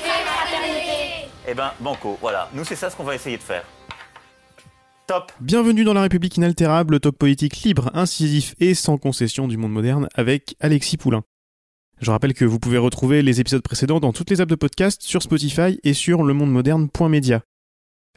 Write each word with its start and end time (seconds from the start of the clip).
fraternité. 0.00 1.28
Eh 1.48 1.54
ben, 1.54 1.72
banco, 1.80 2.18
voilà. 2.20 2.48
Nous, 2.54 2.64
c'est 2.64 2.76
ça 2.76 2.90
ce 2.90 2.96
qu'on 2.96 3.04
va 3.04 3.14
essayer 3.14 3.36
de 3.36 3.42
faire. 3.42 3.64
Top 5.06 5.32
Bienvenue 5.40 5.82
dans 5.82 5.94
La 5.94 6.02
République 6.02 6.36
inaltérable, 6.36 7.00
le 7.02 7.10
politique 7.10 7.62
libre, 7.62 7.90
incisif 7.94 8.54
et 8.60 8.74
sans 8.74 8.96
concession 8.96 9.48
du 9.48 9.56
monde 9.56 9.72
moderne 9.72 10.08
avec 10.14 10.54
Alexis 10.60 10.96
Poulain. 10.96 11.24
Je 12.00 12.10
rappelle 12.10 12.32
que 12.32 12.44
vous 12.44 12.58
pouvez 12.58 12.78
retrouver 12.78 13.20
les 13.22 13.40
épisodes 13.40 13.62
précédents 13.62 14.00
dans 14.00 14.12
toutes 14.12 14.30
les 14.30 14.40
apps 14.40 14.50
de 14.50 14.54
podcast, 14.54 15.02
sur 15.02 15.22
Spotify 15.22 15.78
et 15.82 15.94
sur 15.94 16.22
lemondemoderne.media. 16.22 17.42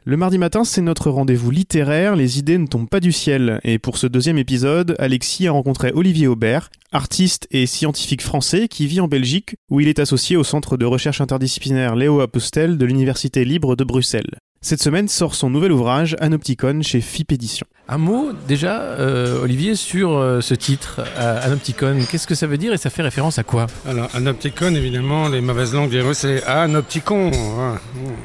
Le 0.06 0.18
mardi 0.18 0.36
matin, 0.36 0.64
c'est 0.64 0.82
notre 0.82 1.08
rendez-vous 1.08 1.50
littéraire, 1.50 2.14
les 2.14 2.38
idées 2.38 2.58
ne 2.58 2.66
tombent 2.66 2.90
pas 2.90 3.00
du 3.00 3.10
ciel. 3.10 3.58
Et 3.64 3.78
pour 3.78 3.96
ce 3.96 4.06
deuxième 4.06 4.36
épisode, 4.36 4.94
Alexis 4.98 5.46
a 5.46 5.52
rencontré 5.52 5.92
Olivier 5.94 6.26
Aubert, 6.26 6.68
artiste 6.92 7.48
et 7.50 7.64
scientifique 7.64 8.20
français 8.20 8.68
qui 8.68 8.86
vit 8.86 9.00
en 9.00 9.08
Belgique, 9.08 9.56
où 9.70 9.80
il 9.80 9.88
est 9.88 10.00
associé 10.00 10.36
au 10.36 10.44
centre 10.44 10.76
de 10.76 10.84
recherche 10.84 11.22
interdisciplinaire 11.22 11.96
Léo 11.96 12.20
Apostel 12.20 12.76
de 12.76 12.84
l'Université 12.84 13.46
libre 13.46 13.76
de 13.76 13.84
Bruxelles. 13.84 14.36
Cette 14.60 14.82
semaine 14.82 15.08
sort 15.08 15.34
son 15.34 15.48
nouvel 15.48 15.72
ouvrage 15.72 16.16
Anopticon 16.20 16.82
chez 16.82 17.00
FIP 17.00 17.32
Édition. 17.32 17.66
Un 17.86 17.98
mot 17.98 18.32
déjà, 18.48 18.80
euh, 18.80 19.42
Olivier, 19.42 19.74
sur 19.74 20.16
euh, 20.16 20.40
ce 20.40 20.54
titre, 20.54 21.02
euh, 21.18 21.44
Anopticon. 21.44 21.98
Qu'est-ce 22.10 22.26
que 22.26 22.34
ça 22.34 22.46
veut 22.46 22.56
dire 22.56 22.72
et 22.72 22.78
ça 22.78 22.88
fait 22.88 23.02
référence 23.02 23.38
à 23.38 23.42
quoi? 23.42 23.66
Alors, 23.86 24.08
Anopticon, 24.14 24.74
évidemment, 24.74 25.28
les 25.28 25.42
mauvaises 25.42 25.74
langues 25.74 25.90
diront 25.90 26.14
c'est 26.14 26.42
Anopticon. 26.44 27.30
Voilà. 27.30 27.78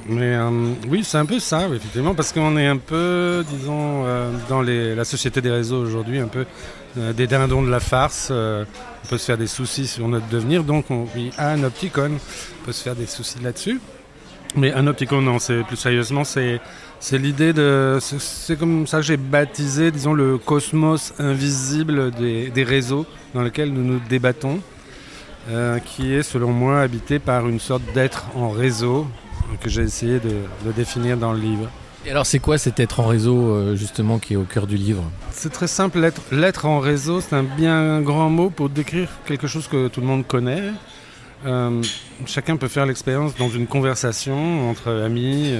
Mais 0.07 0.33
euh, 0.35 0.49
oui, 0.87 1.03
c'est 1.03 1.17
un 1.17 1.25
peu 1.25 1.39
ça, 1.39 1.67
effectivement, 1.67 2.15
parce 2.15 2.31
qu'on 2.31 2.55
est 2.55 2.67
un 2.67 2.77
peu, 2.77 3.43
disons, 3.49 4.05
dans 4.47 4.61
la 4.61 5.03
société 5.03 5.41
des 5.41 5.51
réseaux 5.51 5.81
aujourd'hui, 5.81 6.19
un 6.19 6.29
peu 6.29 6.45
des 6.95 7.27
dindons 7.27 7.61
de 7.61 7.69
la 7.69 7.81
farce. 7.81 8.31
on 8.31 8.65
peut 9.09 9.17
se 9.17 9.25
faire 9.25 9.37
des 9.37 9.47
soucis 9.47 9.87
sur 9.87 10.07
notre 10.07 10.27
devenir, 10.29 10.63
donc 10.63 10.89
on 10.89 11.05
dit 11.13 11.31
Anopticon. 11.37 12.11
On 12.61 12.65
peut 12.65 12.71
se 12.71 12.81
faire 12.81 12.95
des 12.95 13.07
soucis 13.07 13.39
là-dessus. 13.43 13.81
Mais 14.55 14.71
Anopticon, 14.71 15.21
non, 15.21 15.37
c'est 15.37 15.63
plus 15.63 15.75
sérieusement, 15.75 16.23
c'est 16.23 16.59
c'est 16.99 17.17
l'idée 17.17 17.53
de. 17.53 17.97
c'est- 18.01 18.57
comme 18.57 18.85
ça 18.87 18.97
que 18.97 19.03
j'ai 19.03 19.17
baptisé, 19.17 19.91
disons, 19.91 20.13
le 20.13 20.37
cosmos 20.37 21.13
invisible 21.19 22.11
des, 22.11 22.49
des 22.49 22.63
réseaux 22.63 23.05
dans 23.33 23.41
lesquels 23.41 23.71
nous 23.71 23.83
nous 23.83 23.99
débattons, 24.09 24.59
euh, 25.49 25.79
qui 25.79 26.13
est, 26.13 26.23
selon 26.23 26.51
moi, 26.51 26.81
habité 26.81 27.19
par 27.19 27.47
une 27.47 27.59
sorte 27.59 27.83
d'être 27.93 28.25
en 28.35 28.49
réseau 28.49 29.07
que 29.61 29.69
j'ai 29.69 29.81
essayé 29.83 30.19
de, 30.19 30.29
de 30.65 30.71
définir 30.71 31.17
dans 31.17 31.33
le 31.33 31.39
livre. 31.39 31.69
Et 32.05 32.11
alors, 32.11 32.25
c'est 32.25 32.39
quoi 32.39 32.57
cet 32.57 32.79
être 32.79 32.99
en 33.01 33.07
réseau, 33.07 33.49
euh, 33.49 33.75
justement, 33.75 34.19
qui 34.19 34.33
est 34.33 34.37
au 34.37 34.43
cœur 34.43 34.67
du 34.67 34.77
livre? 34.77 35.03
C'est 35.31 35.51
très 35.51 35.67
simple, 35.67 35.99
l'être, 35.99 36.21
l'être 36.31 36.65
en 36.65 36.79
réseau, 36.79 37.19
c'est 37.21 37.35
un 37.35 37.43
bien 37.43 38.01
grand 38.01 38.29
mot 38.29 38.49
pour 38.49 38.69
décrire 38.69 39.09
quelque 39.25 39.47
chose 39.47 39.67
que 39.67 39.87
tout 39.89 39.99
le 40.01 40.07
monde 40.07 40.25
connaît. 40.25 40.63
Euh, 41.45 41.81
chacun 42.25 42.57
peut 42.57 42.67
faire 42.67 42.85
l'expérience 42.85 43.35
dans 43.37 43.49
une 43.49 43.67
conversation 43.67 44.69
entre 44.69 44.89
amis, 44.91 45.53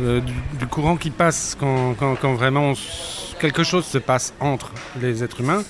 euh, 0.00 0.18
euh, 0.18 0.20
du, 0.58 0.66
courant 0.66 0.96
qui 0.96 1.10
passe 1.10 1.56
quand, 1.58 1.94
quand- 1.98 2.34
vraiment 2.34 2.72
quelque 3.40 3.62
chose 3.62 3.84
se 3.84 3.98
passe 3.98 4.32
entre 4.40 4.72
les 5.00 5.22
êtres 5.24 5.40
humains. 5.40 5.62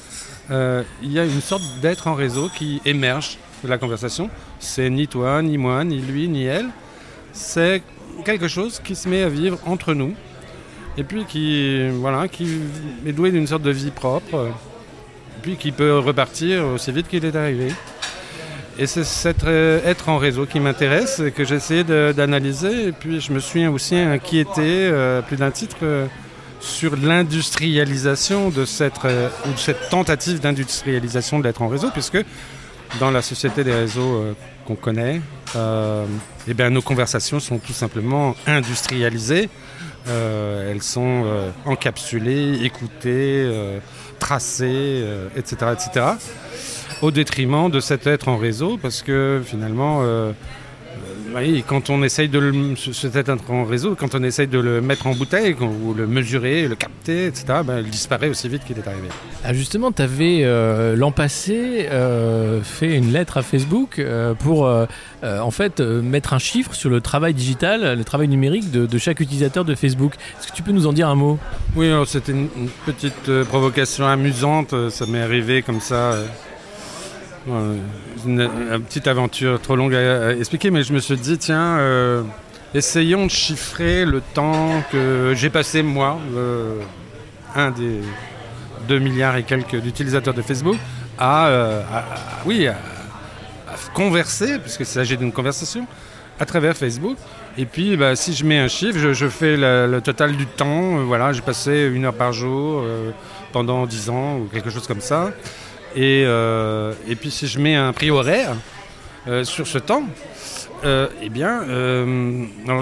Euh, 0.50 0.83
Il 1.03 1.12
y 1.12 1.19
a 1.19 1.25
une 1.25 1.41
sorte 1.41 1.62
d'être 1.81 2.06
en 2.09 2.15
réseau 2.15 2.49
qui 2.55 2.81
émerge 2.84 3.38
de 3.65 3.69
la 3.69 3.78
conversation. 3.78 4.28
C'est 4.59 4.91
ni 4.91 5.06
toi, 5.09 5.43
ni 5.43 5.56
moi, 5.59 5.84
ni 5.84 6.00
lui, 6.00 6.28
ni 6.28 6.44
elle. 6.44 6.69
C'est 7.32 7.82
quelque 8.25 8.49
chose 8.49 8.81
qui 8.84 8.94
se 8.94 9.09
met 9.09 9.22
à 9.22 9.28
vivre 9.28 9.59
entre 9.66 9.94
nous 9.94 10.15
et 10.99 11.05
puis 11.05 11.25
qui, 11.25 11.88
voilà, 11.88 12.28
qui 12.28 12.59
est 13.06 13.12
doué 13.12 13.31
d'une 13.31 13.47
sorte 13.47 13.62
de 13.62 13.71
vie 13.71 13.91
propre, 13.91 14.34
euh, 14.34 14.49
et 14.50 15.41
puis 15.41 15.56
qui 15.56 15.72
peut 15.72 15.99
repartir 15.99 16.66
aussi 16.66 16.93
vite 16.93 17.09
qu'il 17.09 17.25
est 17.25 17.34
arrivé. 17.34 17.69
Et 18.78 18.87
c'est 18.87 19.05
cet 19.05 19.44
euh, 19.44 19.81
être 19.84 20.09
en 20.09 20.16
réseau 20.16 20.47
qui 20.47 20.59
m'intéresse 20.59 21.21
et 21.21 21.31
que 21.31 21.44
j'ai 21.44 21.56
essayé 21.56 21.84
d'analyser. 21.84 22.88
Et 22.88 22.93
puis 22.93 23.21
je 23.21 23.33
me 23.33 23.38
suis 23.38 23.66
aussi 23.66 23.97
inquiété, 23.97 24.60
euh, 24.60 25.21
plus 25.21 25.37
d'un 25.37 25.50
titre, 25.50 25.77
euh, 25.83 26.06
sur 26.60 26.97
l'industrialisation 26.97 28.49
de 28.49 28.65
cette, 28.65 28.99
ou 29.05 29.56
cette 29.56 29.91
tentative 29.91 30.41
d'industrialisation 30.41 31.38
de 31.38 31.44
l'être 31.44 31.61
en 31.61 31.69
réseau, 31.69 31.91
puisque 31.91 32.25
dans 33.00 33.11
la 33.11 33.21
société 33.21 33.65
des 33.65 33.75
réseaux 33.75 34.25
qu'on 34.65 34.77
connaît, 34.77 35.21
eh 35.56 36.55
bien, 36.55 36.71
nos 36.71 36.82
conversations 36.82 37.41
sont 37.41 37.59
tout 37.59 37.72
simplement 37.72 38.37
industrialisées. 38.47 39.49
Elles 40.06 40.82
sont 40.82 41.25
encapsulées, 41.65 42.61
écoutées, 42.62 43.50
tracées, 44.21 45.05
etc., 45.34 45.72
etc. 45.72 46.05
Au 47.03 47.11
détriment 47.11 47.69
de 47.71 47.81
cet 47.81 48.07
être 48.07 48.29
en 48.29 48.37
réseau, 48.37 48.79
parce 48.81 49.03
que 49.03 49.43
finalement, 49.45 50.03
euh, 50.03 50.31
euh, 50.31 50.33
oui, 51.35 51.65
quand 51.67 51.91
on 51.91 52.03
essaye 52.05 52.29
de 52.29 52.39
le, 52.39 52.77
ce- 52.77 52.93
cet 52.93 53.17
être 53.17 53.51
en 53.51 53.65
réseau, 53.65 53.97
quand 53.99 54.15
on 54.15 54.23
essaye 54.23 54.47
de 54.47 54.61
le 54.61 54.81
mettre 54.81 55.09
en 55.09 55.15
bouteille, 55.15 55.57
ou 55.61 55.95
le 55.95 56.07
mesurer, 56.07 56.69
le 56.69 56.77
capter, 56.77 57.27
etc., 57.27 57.45
ben, 57.65 57.81
il 57.81 57.91
disparaît 57.91 58.29
aussi 58.29 58.49
vite 58.49 58.62
qu'il 58.65 58.79
est 58.79 58.87
arrivé. 58.87 59.09
Ah, 59.45 59.53
Justement, 59.53 59.91
tu 59.91 60.01
avais 60.03 60.45
l'an 60.97 61.11
passé 61.11 61.89
euh, 61.91 62.61
fait 62.62 62.95
une 62.97 63.12
lettre 63.12 63.37
à 63.39 63.43
Facebook 63.43 63.99
euh, 63.99 64.35
pour 64.35 64.67
euh, 64.67 64.87
euh, 65.25 65.41
en 65.41 65.51
fait 65.51 65.81
euh, 65.81 66.03
mettre 66.03 66.35
un 66.35 66.39
chiffre 66.39 66.73
sur 66.75 66.89
le 66.91 67.01
travail 67.01 67.35
digital, 67.35 67.97
le 67.99 68.05
travail 68.05 68.29
numérique 68.29 68.71
de, 68.71 68.87
de 68.87 68.99
chaque 68.99 69.19
utilisateur 69.19 69.65
de 69.65 69.75
Facebook. 69.75 70.12
Est-ce 70.39 70.53
que 70.53 70.57
tu 70.57 70.62
peux 70.62 70.73
nous 70.73 70.87
en 70.87 70.93
dire 70.93 71.09
un 71.09 71.17
mot? 71.17 71.39
Oui, 71.75 71.91
c'était 72.07 72.31
une, 72.33 72.49
une 72.57 72.69
petite 72.87 73.29
euh, 73.29 73.45
provocation 73.45 74.07
amusante, 74.07 74.73
euh, 74.73 74.89
ça 74.91 75.07
m'est 75.07 75.23
arrivé 75.23 75.62
comme 75.62 75.81
ça. 75.81 76.15
Une, 77.47 78.83
petite 78.87 79.07
aventure 79.07 79.61
trop 79.61 79.77
longue 79.77 79.95
à, 79.95 80.33
expliquer, 80.33 80.71
mais 80.71 80.83
je 80.83 80.93
me 80.93 80.99
suis 80.99 81.17
dit, 81.17 81.39
tiens, 81.39 81.79
euh, 81.79 82.23
essayons 82.75 83.27
de 83.27 83.31
chiffrer 83.31 84.05
le 84.05 84.21
temps 84.21 84.83
que 84.91 85.33
j'ai 85.35 85.51
passé, 85.51 85.83
moi, 85.83 86.19
euh, 86.35 86.81
un 87.55 87.71
des 87.71 88.01
2 88.89 88.99
milliards 88.99 89.37
et 89.37 89.43
quelques 89.43 89.77
d'utilisateurs 89.77 90.35
de 90.35 90.43
Facebook, 90.43 90.77
à, 91.19 91.47
euh, 91.47 91.83
à- 91.93 92.05
oui, 92.47 92.67
à, 92.67 92.77
converser, 93.95 94.59
puisqu'il 94.59 94.87
s'agit 94.87 95.17
d'une 95.17 95.33
conversation, 95.33 95.87
à 96.39 96.47
travers 96.47 96.77
Facebook. 96.77 97.17
Et 97.59 97.67
puis, 97.67 97.97
bah, 97.97 98.17
si 98.17 98.33
je 98.33 98.45
mets 98.45 98.59
un 98.59 98.69
chiffre, 98.69 99.13
je, 99.13 99.29
fais 99.29 99.57
le 99.57 100.01
total 100.01 100.37
du 100.37 100.47
temps. 100.47 100.99
Euh, 100.99 101.03
voilà, 101.03 101.33
j'ai 101.33 101.43
passé 101.43 101.91
une 101.93 102.05
heure 102.07 102.15
par 102.15 102.33
jour 102.33 102.85
pendant 103.53 103.87
10 103.87 104.09
ans 104.09 104.39
ou 104.39 104.49
quelque 104.53 104.71
chose 104.71 104.87
comme 104.87 105.01
ça. 105.01 105.31
Et, 105.95 106.25
euh, 106.27 106.93
et 107.09 107.17
puis, 107.17 107.31
si 107.31 107.47
je 107.47 107.59
mets 107.59 107.75
un 107.75 107.93
prix 107.93 108.11
horaire 108.11 108.55
euh, 109.29 109.45
sur 109.45 109.67
ce 109.67 109.79
temps, 109.79 110.05
euh, 110.85 111.07
eh 111.23 111.29
bien, 111.29 111.63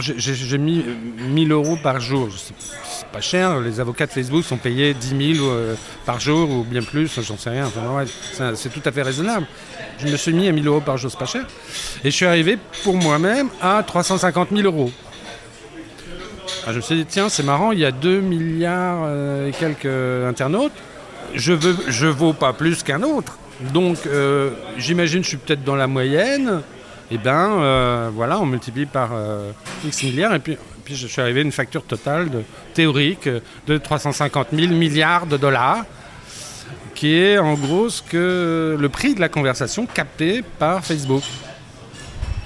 j'ai- 0.00 0.58
mis 0.58 0.80
euh, 0.80 0.94
1000 1.28 1.52
euros 1.52 1.76
par 1.82 2.00
jour. 2.00 2.28
C'est 2.34 3.06
pas 3.08 3.20
cher. 3.20 3.60
Les 3.60 3.80
avocats 3.80 4.06
de 4.06 4.12
Facebook 4.12 4.44
sont 4.44 4.56
payés 4.56 4.94
10 4.94 5.34
000 5.36 5.46
euh, 5.46 5.74
par 6.06 6.18
jour 6.20 6.48
ou 6.50 6.64
bien 6.64 6.82
plus, 6.82 7.10
j'en 7.20 7.36
sais 7.36 7.50
rien. 7.50 7.70
C'est 8.54 8.72
tout 8.72 8.82
à 8.84 8.92
fait 8.92 9.02
raisonnable. 9.02 9.46
Je 9.98 10.06
me 10.06 10.16
suis 10.16 10.32
mis 10.32 10.48
à 10.48 10.52
1000 10.52 10.66
euros 10.66 10.80
par 10.80 10.96
jour, 10.96 11.10
c'est 11.10 11.18
pas 11.18 11.26
cher. 11.26 11.44
Et 12.04 12.10
je 12.10 12.16
suis 12.16 12.24
arrivé 12.26 12.56
pour 12.84 12.96
moi-même 12.96 13.48
à 13.60 13.82
350 13.86 14.48
000 14.50 14.62
euros. 14.62 14.90
Ah, 16.66 16.70
je 16.72 16.76
me 16.76 16.80
suis 16.80 16.94
dit, 16.96 17.06
tiens, 17.06 17.28
c'est 17.28 17.42
marrant, 17.42 17.72
il 17.72 17.80
y 17.80 17.84
a 17.84 17.90
2 17.90 18.20
milliards 18.20 19.08
et 19.46 19.52
quelques 19.52 20.26
internautes. 20.26 20.72
Je 21.34 21.52
veux, 21.52 21.76
je 21.88 22.06
vaux 22.06 22.32
pas 22.32 22.52
plus 22.52 22.82
qu'un 22.82 23.02
autre. 23.02 23.38
Donc, 23.72 23.98
euh, 24.06 24.50
j'imagine 24.78 25.22
je 25.22 25.28
suis 25.28 25.36
peut-être 25.36 25.64
dans 25.64 25.76
la 25.76 25.86
moyenne. 25.86 26.62
Et 27.10 27.18
ben, 27.18 27.60
euh, 27.60 28.10
voilà, 28.14 28.38
on 28.40 28.46
multiplie 28.46 28.86
par 28.86 29.10
euh, 29.12 29.50
X 29.84 30.04
milliards. 30.04 30.34
Et 30.34 30.38
puis, 30.38 30.56
puis, 30.84 30.96
je 30.96 31.06
suis 31.06 31.20
arrivé 31.20 31.40
à 31.40 31.42
une 31.42 31.52
facture 31.52 31.84
totale 31.84 32.28
théorique 32.74 33.28
de 33.66 33.78
350 33.78 34.48
000 34.52 34.72
milliards 34.72 35.26
de 35.26 35.36
dollars, 35.36 35.84
qui 36.94 37.14
est 37.14 37.38
en 37.38 37.54
gros 37.54 37.88
ce 37.88 38.02
que 38.02 38.76
le 38.78 38.88
prix 38.88 39.14
de 39.14 39.20
la 39.20 39.28
conversation 39.28 39.86
capté 39.86 40.42
par 40.58 40.84
Facebook. 40.84 41.22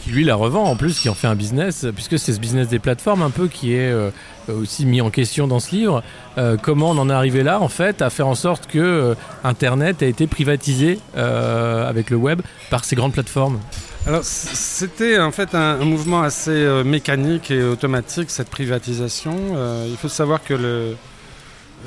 Qui 0.03 0.11
lui 0.11 0.25
la 0.25 0.35
revend 0.35 0.65
en 0.65 0.77
plus, 0.77 1.01
qui 1.01 1.09
en 1.09 1.15
fait 1.15 1.27
un 1.27 1.35
business, 1.35 1.87
puisque 1.95 2.19
c'est 2.19 2.33
ce 2.33 2.41
business 2.41 2.69
des 2.69 2.79
plateformes 2.79 3.23
un 3.23 3.31
peu 3.31 3.49
qui 3.49 3.73
est 3.73 3.91
euh, 3.91 4.11
aussi 4.53 4.87
mis 4.87 5.01
en 5.01 5.11
question 5.11 5.47
dans 5.47 5.61
ce 5.61 5.75
livre. 5.75 6.03
Euh, 6.39 6.57
comment 6.61 6.91
on 6.91 6.99
en 6.99 7.11
est 7.11 7.13
arrivé 7.13 7.43
là, 7.43 7.61
en 7.61 7.69
fait, 7.69 8.03
à 8.03 8.11
faire 8.11 8.27
en 8.27 8.35
sorte 8.35 8.67
que 8.67 8.79
euh, 8.79 9.15
Internet 9.43 10.03
a 10.03 10.07
été 10.07 10.27
privatisé 10.27 10.99
euh, 11.17 11.89
avec 11.89 12.11
le 12.11 12.17
web 12.17 12.43
par 12.71 12.85
ces 12.85 12.97
grandes 12.97 13.13
plateformes? 13.13 13.59
Alors 14.07 14.23
c'était 14.23 15.19
en 15.19 15.31
fait 15.31 15.55
un, 15.55 15.77
mouvement 15.79 16.23
assez 16.23 16.51
euh, 16.51 16.85
mécanique 16.85 17.51
et 17.51 17.63
automatique, 17.63 18.31
cette 18.31 18.51
privatisation. 18.51 19.35
Euh, 19.55 19.87
il 19.89 19.97
faut 19.97 20.09
savoir 20.09 20.45
que 20.45 20.53
le, 20.53 20.95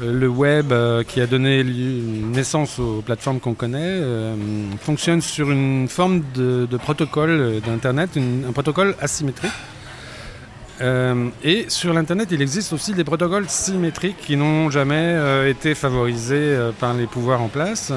euh, 0.01 0.13
le 0.13 0.27
web 0.27 0.71
euh, 0.71 1.03
qui 1.03 1.21
a 1.21 1.27
donné 1.27 1.63
naissance 1.63 2.79
aux 2.79 3.01
plateformes 3.01 3.39
qu'on 3.39 3.53
connaît 3.53 3.79
euh, 3.81 4.35
fonctionne 4.79 5.21
sur 5.21 5.49
une 5.51 5.87
forme 5.87 6.23
de, 6.35 6.67
protocole 6.77 7.29
euh, 7.29 7.59
d'Internet, 7.59 8.11
un 8.17 8.51
protocole 8.51 8.95
asymétrique. 8.99 9.51
Euh, 10.81 11.29
et 11.43 11.65
sur 11.69 11.93
l'Internet, 11.93 12.29
il 12.31 12.41
existe 12.41 12.73
aussi 12.73 12.93
des 12.93 13.03
protocoles 13.03 13.49
symétriques 13.49 14.17
qui 14.19 14.35
n'ont 14.35 14.69
jamais 14.69 14.95
euh, 14.95 15.49
été 15.49 15.73
favorisés 15.73 16.35
euh, 16.35 16.71
par 16.71 16.93
les 16.93 17.07
pouvoirs 17.07 17.41
en 17.41 17.47
place. 17.47 17.91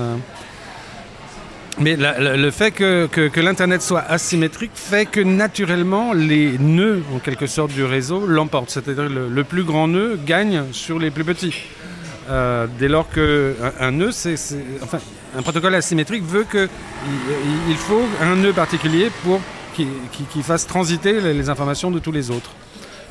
Mais 1.78 1.96
le 1.96 2.50
fait 2.50 2.72
que, 2.72 3.40
l'Internet 3.40 3.80
soit 3.80 4.00
asymétrique 4.00 4.72
fait 4.74 5.06
que 5.06 5.20
naturellement 5.20 6.12
les 6.12 6.58
nœuds, 6.58 7.02
en 7.14 7.18
quelque 7.20 7.46
sorte, 7.46 7.72
du 7.72 7.84
réseau 7.84 8.26
l'emportent. 8.26 8.70
C'est-à-dire 8.70 9.08
le, 9.08 9.28
le 9.28 9.44
plus 9.44 9.64
grand 9.64 9.88
nœud 9.88 10.18
gagne 10.26 10.64
sur 10.72 10.98
les 10.98 11.10
plus 11.10 11.24
petits. 11.24 11.54
Dès 12.78 12.88
lors 12.88 13.08
que 13.08 13.56
un, 13.80 13.86
un 13.86 13.90
nœud, 13.92 14.10
enfin, 14.82 14.98
un 15.36 15.42
protocole 15.42 15.74
asymétrique 15.74 16.22
veut 16.22 16.44
que 16.44 16.68
il, 17.06 17.70
il 17.70 17.76
faut 17.76 18.02
un 18.22 18.36
nœud 18.36 18.52
particulier 18.52 19.10
pour 19.24 19.40
qu'il 19.72 20.42
fasse 20.42 20.66
transiter 20.66 21.20
les, 21.20 21.48
informations 21.48 21.90
de 21.90 21.98
tous 21.98 22.12
les 22.12 22.30
autres. 22.30 22.50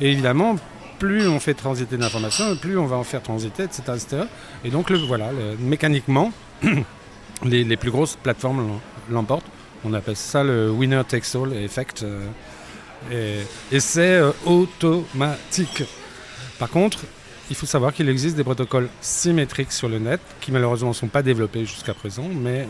Et 0.00 0.10
évidemment, 0.10 0.56
plus 0.98 1.26
on 1.28 1.40
fait 1.40 1.54
transiter 1.54 1.96
d'informations, 1.96 2.56
plus 2.56 2.78
on 2.78 2.86
va 2.86 2.96
en 2.96 3.04
faire 3.04 3.22
transiter, 3.22 3.64
etc., 3.64 3.82
etc. 3.94 4.22
Et 4.64 4.70
donc, 4.70 4.90
le, 4.90 4.98
voilà, 4.98 5.30
mécaniquement, 5.58 6.32
les, 7.44 7.76
plus 7.76 7.90
grosses 7.90 8.16
plateformes 8.16 8.58
l'em- 8.66 8.80
l'emportent. 9.10 9.46
On 9.84 9.94
appelle 9.94 10.16
ça 10.16 10.44
le 10.44 10.70
winner 10.70 11.02
takes 11.08 11.34
all 11.34 11.52
effect. 11.54 12.02
euh, 12.02 12.26
et, 13.10 13.74
et 13.74 13.80
c'est 13.80 14.16
euh, 14.16 14.30
automatique. 14.44 15.84
Par 16.58 16.68
contre, 16.68 16.98
il 17.50 17.56
faut 17.56 17.66
savoir 17.66 17.92
qu'il 17.92 18.08
existe 18.08 18.36
des 18.36 18.44
protocoles 18.44 18.88
symétriques 19.00 19.72
sur 19.72 19.88
le 19.88 19.98
net 19.98 20.20
qui 20.40 20.52
malheureusement 20.52 20.90
ne 20.90 20.94
sont 20.94 21.08
pas 21.08 21.22
développés 21.22 21.66
jusqu'à 21.66 21.94
présent, 21.94 22.24
mais 22.32 22.66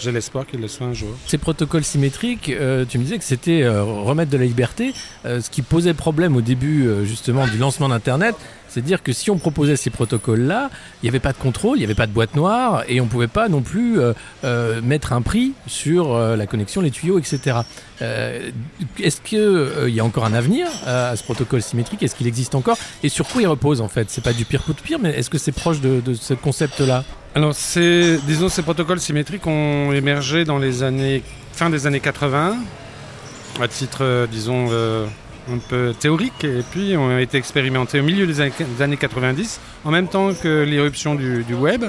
j'ai 0.00 0.12
l'espoir 0.12 0.46
qu'ils 0.46 0.60
le 0.60 0.68
soient 0.68 0.86
un 0.86 0.92
jour. 0.92 1.16
Ces 1.26 1.38
protocoles 1.38 1.82
symétriques, 1.82 2.50
euh, 2.50 2.84
tu 2.84 2.98
me 2.98 3.04
disais 3.04 3.18
que 3.18 3.24
c'était 3.24 3.62
euh, 3.62 3.82
remettre 3.82 4.30
de 4.30 4.36
la 4.36 4.44
liberté. 4.44 4.92
Euh, 5.24 5.40
ce 5.40 5.48
qui 5.48 5.62
posait 5.62 5.94
problème 5.94 6.36
au 6.36 6.42
début 6.42 6.88
justement 7.04 7.46
du 7.46 7.56
lancement 7.56 7.88
d'Internet, 7.88 8.36
c'est 8.72 8.80
de 8.80 8.86
dire 8.86 9.02
que 9.02 9.12
si 9.12 9.30
on 9.30 9.36
proposait 9.36 9.76
ces 9.76 9.90
protocoles-là, 9.90 10.70
il 11.02 11.04
n'y 11.04 11.08
avait 11.10 11.20
pas 11.20 11.32
de 11.32 11.38
contrôle, 11.38 11.76
il 11.76 11.80
n'y 11.80 11.84
avait 11.84 11.94
pas 11.94 12.06
de 12.06 12.12
boîte 12.12 12.34
noire 12.34 12.84
et 12.88 13.00
on 13.00 13.04
ne 13.04 13.10
pouvait 13.10 13.26
pas 13.26 13.48
non 13.48 13.60
plus 13.60 14.00
euh, 14.00 14.14
euh, 14.44 14.80
mettre 14.80 15.12
un 15.12 15.20
prix 15.20 15.52
sur 15.66 16.14
euh, 16.14 16.36
la 16.36 16.46
connexion, 16.46 16.80
les 16.80 16.90
tuyaux, 16.90 17.18
etc. 17.18 17.58
Est-ce 18.98 19.20
qu'il 19.20 19.94
y 19.94 20.00
a 20.00 20.04
encore 20.04 20.24
un 20.24 20.34
avenir 20.34 20.66
à 20.86 21.14
ce 21.14 21.22
protocole 21.22 21.62
symétrique? 21.62 22.02
Est-ce 22.02 22.16
qu'il 22.16 22.26
existe 22.26 22.56
encore? 22.56 22.76
Et 23.04 23.08
sur 23.08 23.28
quoi 23.28 23.42
il 23.42 23.46
repose 23.46 23.80
en 23.80 23.86
fait? 23.86 24.10
C'est 24.10 24.24
pas 24.24 24.32
du 24.32 24.44
pire 24.44 24.62
pour 24.62 24.74
pire, 24.74 24.98
mais 25.00 25.10
est-ce 25.10 25.30
que 25.30 25.38
c'est 25.38 25.52
proche 25.52 25.80
de, 25.80 26.00
de 26.00 26.14
ce 26.14 26.34
concept-là? 26.34 27.04
Alors, 27.36 27.54
disons, 28.26 28.48
ces 28.48 28.62
protocoles 28.62 28.98
symétriques 28.98 29.46
ont 29.46 29.92
émergé 29.92 30.44
dans 30.44 30.58
les 30.58 30.82
années, 30.82 31.22
fin 31.52 31.70
des 31.70 31.86
années 31.86 32.00
80, 32.00 32.56
à 33.60 33.68
titre, 33.68 34.26
disons, 34.32 34.68
un 35.50 35.58
peu 35.58 35.94
théorique, 35.98 36.44
et 36.44 36.62
puis 36.70 36.96
ont 36.96 37.18
été 37.18 37.38
expérimentés 37.38 38.00
au 38.00 38.02
milieu 38.02 38.26
des 38.26 38.40
années, 38.40 38.52
des 38.76 38.82
années 38.82 38.96
90, 38.96 39.60
en 39.84 39.90
même 39.90 40.08
temps 40.08 40.32
que 40.34 40.62
l'éruption 40.62 41.14
du, 41.14 41.54
web. 41.54 41.84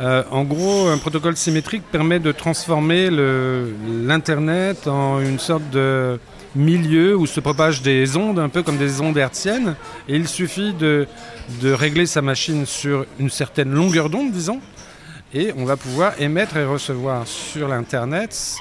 Euh, 0.00 0.22
en 0.30 0.44
gros, 0.44 0.88
un 0.88 0.98
protocole 0.98 1.36
symétrique 1.36 1.82
permet 1.90 2.18
de 2.18 2.32
transformer 2.32 3.10
l'Internet 3.10 4.88
en 4.88 5.20
une 5.20 5.38
sorte 5.38 5.68
de 5.70 6.18
milieu 6.54 7.16
où 7.16 7.26
se 7.26 7.40
propagent 7.40 7.82
des 7.82 8.16
ondes, 8.16 8.38
un 8.38 8.48
peu 8.48 8.62
comme 8.62 8.76
des 8.76 9.00
ondes 9.00 9.16
hertziennes, 9.16 9.74
et 10.08 10.16
il 10.16 10.28
suffit 10.28 10.74
de, 10.74 11.06
de 11.60 11.72
régler 11.72 12.06
sa 12.06 12.22
machine 12.22 12.66
sur 12.66 13.06
une 13.18 13.30
certaine 13.30 13.72
longueur 13.72 14.10
d'onde, 14.10 14.32
disons, 14.32 14.60
et 15.34 15.52
on 15.56 15.64
va 15.64 15.76
pouvoir 15.76 16.20
émettre 16.20 16.58
et 16.58 16.64
recevoir 16.64 17.26
sur 17.26 17.68
l'Internet 17.68 18.58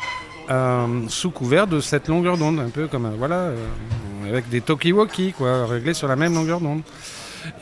euh, 0.51 0.87
sous 1.07 1.31
couvert 1.31 1.65
de 1.67 1.79
cette 1.79 2.07
longueur 2.07 2.37
d'onde, 2.37 2.59
un 2.59 2.69
peu 2.69 2.87
comme, 2.87 3.05
euh, 3.05 3.11
voilà, 3.17 3.35
euh, 3.35 3.55
avec 4.29 4.49
des 4.49 4.61
talkie-walkie, 4.61 5.33
quoi, 5.33 5.65
réglés 5.65 5.93
sur 5.93 6.07
la 6.07 6.15
même 6.15 6.33
longueur 6.33 6.59
d'onde. 6.59 6.81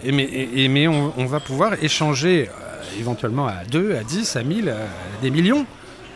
Et 0.04 0.68
mais, 0.68 0.88
on, 0.88 1.26
va 1.26 1.40
pouvoir 1.40 1.82
échanger 1.82 2.50
éventuellement 3.00 3.48
à 3.48 3.64
2, 3.70 3.96
à 3.96 4.04
10, 4.04 4.36
à 4.36 4.44
1000, 4.44 4.70
à 4.70 4.74
des 5.22 5.30
millions, 5.30 5.66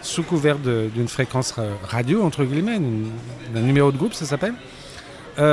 sous 0.02 0.24
couvert 0.24 0.58
d'une 0.58 1.08
fréquence 1.08 1.52
ra- 1.54 1.64
radio, 1.88 2.24
entre 2.24 2.44
guillemets, 2.44 2.80
d'un 3.54 3.62
numéro 3.62 3.92
de 3.94 3.98
groupe, 3.98 4.14
ça 4.16 4.26
s'appelle, 4.26 4.54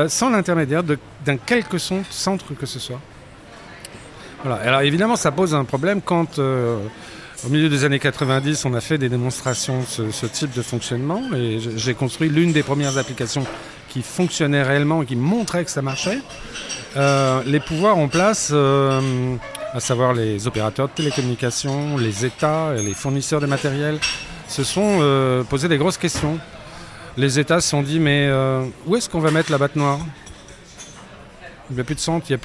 sans 0.09 0.31
l'intermédiaire 0.31 0.83
d'un 0.83 1.37
quelque 1.37 1.79
son- 1.79 2.03
centre 2.11 2.53
que 2.55 2.67
ce 2.67 2.81
soit. 2.81 3.01
Voilà. 4.45 4.61
Alors 4.63 4.81
évidemment, 4.81 5.15
ça 5.17 5.31
pose 5.31 5.55
un 5.55 5.65
problème 5.65 6.01
quand, 6.03 6.41
au 7.45 7.49
milieu 7.49 7.69
des 7.69 7.85
années 7.85 7.99
90, 7.99 8.65
on 8.65 8.75
a 8.75 8.81
fait 8.81 8.99
des 8.99 9.09
démonstrations 9.09 9.81
de 9.99 10.11
ce, 10.11 10.27
type 10.27 10.53
de 10.53 10.63
fonctionnement, 10.63 11.23
et 11.35 11.59
j'ai 11.77 11.95
construit 11.95 12.29
l'une 12.29 12.53
des 12.53 12.63
premières 12.63 12.99
applications 12.99 13.45
qui 13.89 14.03
fonctionnait 14.03 14.63
réellement 14.63 15.03
et 15.03 15.07
qui 15.07 15.17
montrait 15.17 15.65
que 15.65 15.71
ça 15.71 15.83
marchait. 15.83 16.19
Euh, 16.97 17.43
les 17.47 17.61
pouvoirs 17.61 17.99
en 17.99 18.09
place, 18.09 18.51
euh, 18.53 19.37
à 19.73 19.81
savoir 19.81 20.13
les 20.13 20.47
opérateurs 20.47 20.89
de 20.89 20.93
télécommunications, 20.93 21.97
les 21.97 22.25
États, 22.25 22.75
et 22.77 22.83
les 22.83 22.95
fournisseurs 22.95 23.41
de 23.41 23.47
matériel, 23.47 23.99
se 24.49 24.65
sont 24.65 24.99
euh, 25.01 25.43
posés 25.45 25.69
des 25.69 25.79
grosses 25.79 25.99
questions. 25.99 26.39
Les 27.17 27.39
États 27.39 27.61
se 27.61 27.71
sont 27.71 27.83
dit, 27.83 28.01
mais 28.01 28.31
où 28.87 28.97
est-ce 28.97 29.09
qu'on 29.09 29.19
va 29.19 29.31
mettre 29.31 29.51
la 29.51 29.59
batte 29.59 29.77
noire? 29.77 29.99
Il 31.71 31.75
n'y 31.75 31.81
a 31.81 31.85
plus 31.85 31.95
de 31.95 32.01
centre, 32.01 32.27
il 32.29 32.33
n'y 32.33 32.35
a, 32.35 32.39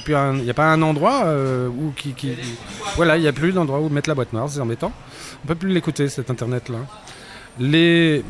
plus- 0.00 0.14
a 0.14 0.50
a, 0.50 0.54
pas 0.54 0.72
un 0.72 0.82
endroit 0.82 1.24
euh, 1.26 1.68
où 1.68 1.92
Voilà, 2.96 3.18
il 3.18 3.22
n'y 3.22 3.28
a 3.28 3.32
plus 3.32 3.52
d'endroit 3.52 3.78
où 3.80 3.90
mettre 3.90 4.08
la 4.08 4.14
boîte 4.14 4.32
noire, 4.32 4.48
c'est 4.48 4.60
embêtant. 4.60 4.92
On 5.44 5.44
ne 5.44 5.48
peut 5.48 5.54
plus 5.54 5.68
l'écouter, 5.68 6.08
cet 6.08 6.30
Internet-là. 6.30 6.78
Les, 7.60 8.22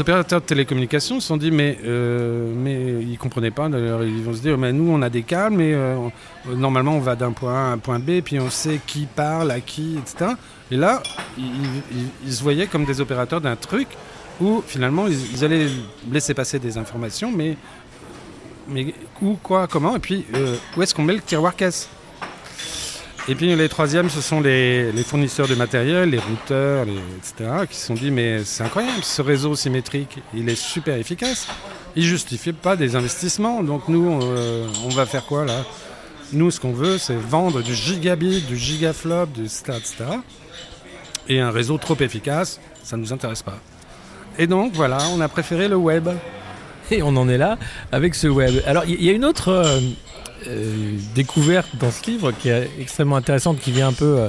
opérateurs 0.00 0.42
de 0.42 0.46
télécommunications 0.46 1.18
se 1.20 1.26
sont 1.26 1.36
dit, 1.36 1.50
mais, 1.50 1.78
euh, 1.84 3.00
ils 3.02 3.12
ne 3.12 3.16
comprenaient 3.16 3.50
pas. 3.50 3.68
D'ailleurs, 3.68 4.04
ils 4.04 4.22
vont 4.22 4.34
se 4.34 4.42
dire, 4.42 4.58
mais 4.58 4.72
nous, 4.72 4.90
on 4.92 5.02
a 5.02 5.10
des 5.10 5.22
câbles, 5.22 5.56
mais 5.56 5.72
euh, 5.74 5.96
normalement, 6.54 6.92
on 6.92 7.00
va 7.00 7.16
d'un 7.16 7.32
point 7.32 7.54
A 7.54 7.70
à 7.70 7.72
un 7.72 7.78
point 7.78 7.98
B, 7.98 8.20
puis 8.22 8.38
on 8.38 8.50
sait 8.50 8.78
qui 8.86 9.06
parle, 9.06 9.50
à 9.50 9.60
qui, 9.60 9.98
etc. 9.98 10.32
Et 10.70 10.76
là, 10.76 11.02
ils 11.36 12.32
se 12.32 12.42
voyaient 12.42 12.66
comme 12.66 12.84
des 12.84 13.00
opérateurs 13.00 13.40
d'un 13.40 13.56
truc 13.56 13.88
où, 14.40 14.62
finalement, 14.66 15.06
ils, 15.08 15.32
ils 15.32 15.44
allaient 15.44 15.68
laisser 16.10 16.34
passer 16.34 16.58
des 16.58 16.78
informations, 16.78 17.32
mais, 17.34 17.56
mais 18.68 18.94
où, 19.20 19.34
quoi, 19.42 19.66
comment, 19.66 19.96
et 19.96 19.98
puis 19.98 20.24
euh, 20.34 20.56
où 20.76 20.82
est-ce 20.82 20.94
qu'on 20.94 21.02
met 21.02 21.14
le 21.14 21.20
tiroir 21.20 21.56
caisse? 21.56 21.88
Et 23.28 23.36
puis 23.36 23.54
les 23.54 23.68
troisièmes, 23.68 24.10
ce 24.10 24.20
sont 24.20 24.40
les, 24.40 24.90
les 24.90 25.04
fournisseurs 25.04 25.46
de 25.46 25.54
matériel, 25.54 26.10
les 26.10 26.18
routeurs, 26.18 26.86
etc., 27.18 27.50
qui 27.70 27.76
se 27.76 27.86
sont 27.86 27.94
dit 27.94 28.10
mais 28.10 28.42
c'est 28.44 28.64
incroyable, 28.64 29.02
ce 29.02 29.22
réseau 29.22 29.54
symétrique, 29.54 30.18
il 30.34 30.48
est 30.48 30.60
super 30.60 30.96
efficace. 30.96 31.46
Il 31.94 32.04
justifie 32.04 32.52
pas 32.52 32.74
des 32.74 32.96
investissements. 32.96 33.62
Donc 33.62 33.86
nous, 33.88 34.20
euh, 34.22 34.66
on 34.84 34.88
va 34.88 35.06
faire 35.06 35.24
quoi 35.24 35.44
là? 35.44 35.64
Nous, 36.32 36.50
ce 36.50 36.58
qu'on 36.58 36.72
veut, 36.72 36.96
c'est 36.98 37.14
vendre 37.14 37.62
du 37.62 37.74
gigabit, 37.74 38.40
du 38.40 38.56
gigaflop, 38.56 39.26
du 39.26 39.44
etc., 39.44 39.62
etc. 39.76 39.94
Et 41.28 41.38
un 41.40 41.50
réseau 41.50 41.76
trop 41.78 41.96
efficace, 42.00 42.58
ça 42.82 42.96
ne 42.96 43.02
nous 43.02 43.12
intéresse 43.12 43.42
pas. 43.42 43.58
Et 44.38 44.46
donc 44.46 44.72
voilà, 44.72 44.98
on 45.14 45.20
a 45.20 45.28
préféré 45.28 45.68
le 45.68 45.76
web. 45.76 46.08
Et 46.92 47.02
on 47.02 47.16
en 47.16 47.28
est 47.28 47.38
là 47.38 47.58
avec 47.90 48.14
ce 48.14 48.26
web. 48.26 48.62
Alors, 48.66 48.84
il 48.86 49.02
y, 49.02 49.08
a 49.08 49.12
une 49.12 49.24
autre 49.24 49.48
euh, 49.48 49.80
euh, 50.46 50.92
découverte 51.14 51.68
dans 51.80 51.90
ce 51.90 52.10
livre 52.10 52.30
qui 52.32 52.50
est 52.50 52.68
extrêmement 52.78 53.16
intéressante, 53.16 53.58
qui 53.58 53.72
vient 53.72 53.88
un 53.88 53.94
peu 53.94 54.28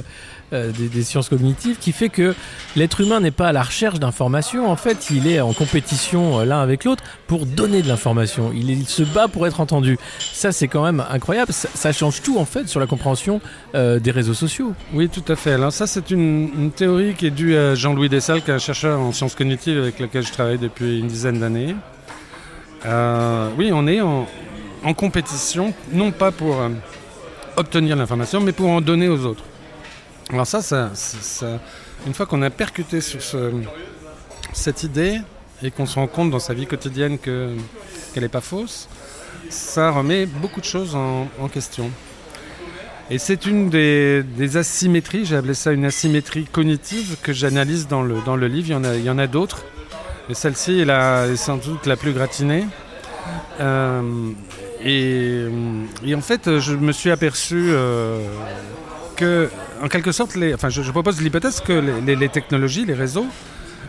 euh, 0.54 0.72
des, 0.72 1.02
sciences 1.02 1.28
cognitives, 1.28 1.76
qui 1.78 1.92
fait 1.92 2.08
que 2.08 2.34
l'être 2.74 3.02
humain 3.02 3.20
n'est 3.20 3.30
pas 3.30 3.48
à 3.48 3.52
la 3.52 3.62
recherche 3.62 4.00
d'informations. 4.00 4.70
En 4.70 4.76
fait, 4.76 5.10
il 5.10 5.26
est 5.26 5.42
en 5.42 5.52
compétition 5.52 6.40
l'un 6.42 6.62
avec 6.62 6.84
l'autre 6.84 7.04
pour 7.26 7.44
donner 7.44 7.82
de 7.82 7.88
l'information. 7.88 8.50
Il, 8.54 8.86
se 8.86 9.02
bat 9.02 9.28
pour 9.28 9.46
être 9.46 9.60
entendu. 9.60 9.98
Ça, 10.18 10.50
c'est 10.50 10.68
quand 10.68 10.84
même 10.84 11.04
incroyable. 11.10 11.52
Ça, 11.52 11.92
change 11.92 12.22
tout, 12.22 12.38
en 12.38 12.46
fait, 12.46 12.66
sur 12.66 12.80
la 12.80 12.86
compréhension 12.86 13.42
des 13.74 14.10
réseaux 14.10 14.32
sociaux. 14.32 14.72
Oui, 14.94 15.10
tout 15.10 15.24
à 15.30 15.36
fait. 15.36 15.52
Alors 15.52 15.72
ça, 15.72 15.86
c'est 15.86 16.10
une, 16.10 16.48
une 16.58 16.70
théorie 16.70 17.12
qui 17.12 17.26
est 17.26 17.30
due 17.30 17.56
à 17.56 17.74
Jean-Louis 17.74 18.08
Dessal, 18.08 18.40
qui 18.40 18.50
est 18.50 18.54
un 18.54 18.58
chercheur 18.58 19.00
en 19.00 19.12
sciences 19.12 19.34
cognitives 19.34 19.76
avec 19.76 19.98
lequel 19.98 20.24
je 20.24 20.32
travaille 20.32 20.58
depuis 20.58 21.00
une 21.00 21.08
dizaine 21.08 21.40
d'années. 21.40 21.74
Euh, 22.86 23.50
oui, 23.56 23.70
on 23.72 23.86
est 23.86 24.00
en, 24.00 24.26
compétition, 24.94 25.72
non 25.92 26.10
pas 26.12 26.30
pour 26.30 26.60
euh, 26.60 26.68
obtenir 27.56 27.96
l'information, 27.96 28.40
mais 28.40 28.52
pour 28.52 28.68
en 28.68 28.80
donner 28.80 29.08
aux 29.08 29.24
autres. 29.24 29.44
Alors 30.30 30.46
ça, 30.46 30.90
une 32.06 32.14
fois 32.14 32.26
qu'on 32.26 32.42
a 32.42 32.50
percuté 32.50 33.00
sur 33.00 33.22
ce- 33.22 33.52
cette 34.52 34.82
idée 34.82 35.20
et 35.62 35.70
qu'on 35.70 35.86
se 35.86 35.94
rend 35.94 36.06
compte 36.06 36.30
dans 36.30 36.38
sa 36.38 36.52
vie 36.54 36.66
quotidienne 36.66 37.18
que- 37.18 37.54
qu'elle 38.12 38.22
n'est 38.22 38.28
pas 38.28 38.40
fausse, 38.42 38.88
ça 39.48 39.90
remet 39.90 40.26
beaucoup 40.26 40.60
de 40.60 40.66
choses 40.66 40.94
en- 40.94 41.28
question. 41.48 41.90
Et 43.10 43.18
c'est 43.18 43.44
une 43.46 43.68
des, 43.68 44.24
asymétries, 44.56 45.24
j'ai 45.26 45.36
appelé 45.36 45.54
ça 45.54 45.72
une 45.72 45.84
asymétrie 45.84 46.44
cognitive 46.44 47.16
que 47.22 47.32
j'analyse 47.34 47.86
dans 47.86 48.02
le, 48.02 48.14
livre. 48.48 48.68
Il 48.94 49.04
y 49.04 49.10
en 49.10 49.18
a 49.18 49.26
d'autres. 49.26 49.64
Et 50.28 50.34
celle-ci 50.34 50.80
est, 50.80 51.36
sans 51.36 51.56
doute 51.56 51.86
la 51.86 51.96
plus 51.96 52.12
gratinée. 52.12 52.66
Euh, 53.60 54.30
et, 54.82 55.44
et 56.04 56.14
en 56.14 56.20
fait, 56.20 56.58
je 56.58 56.74
me 56.74 56.92
suis 56.92 57.10
aperçu 57.10 57.66
euh, 57.68 58.20
que, 59.16 59.50
en 59.82 59.88
quelque 59.88 60.12
sorte, 60.12 60.36
enfin, 60.54 60.68
je, 60.68 60.90
propose 60.90 61.20
l'hypothèse 61.20 61.60
que 61.60 61.72
les, 61.72 62.28
technologies, 62.28 62.84
les 62.84 62.94
réseaux, 62.94 63.26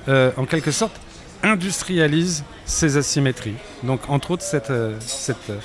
euh, 0.07 0.31
en 0.37 0.45
quelque 0.45 0.71
sorte, 0.71 0.99
industrialisent 1.43 2.43
ces 2.65 2.97
asymétries. 2.97 3.55
Donc, 3.83 4.01
entre 4.09 4.31
autres, 4.31 4.43
cette, 4.43 4.71
euh, 4.71 4.95
cette, 4.99 5.49
euh, 5.49 5.57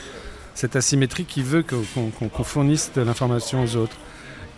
cette 0.55 0.77
asymétrie 0.77 1.25
qui 1.25 1.43
veut 1.43 1.65
qu'on 1.65 2.45
fournisse 2.45 2.93
de 2.95 3.03
l'information 3.03 3.63
aux 3.63 3.77
autres. 3.77 3.97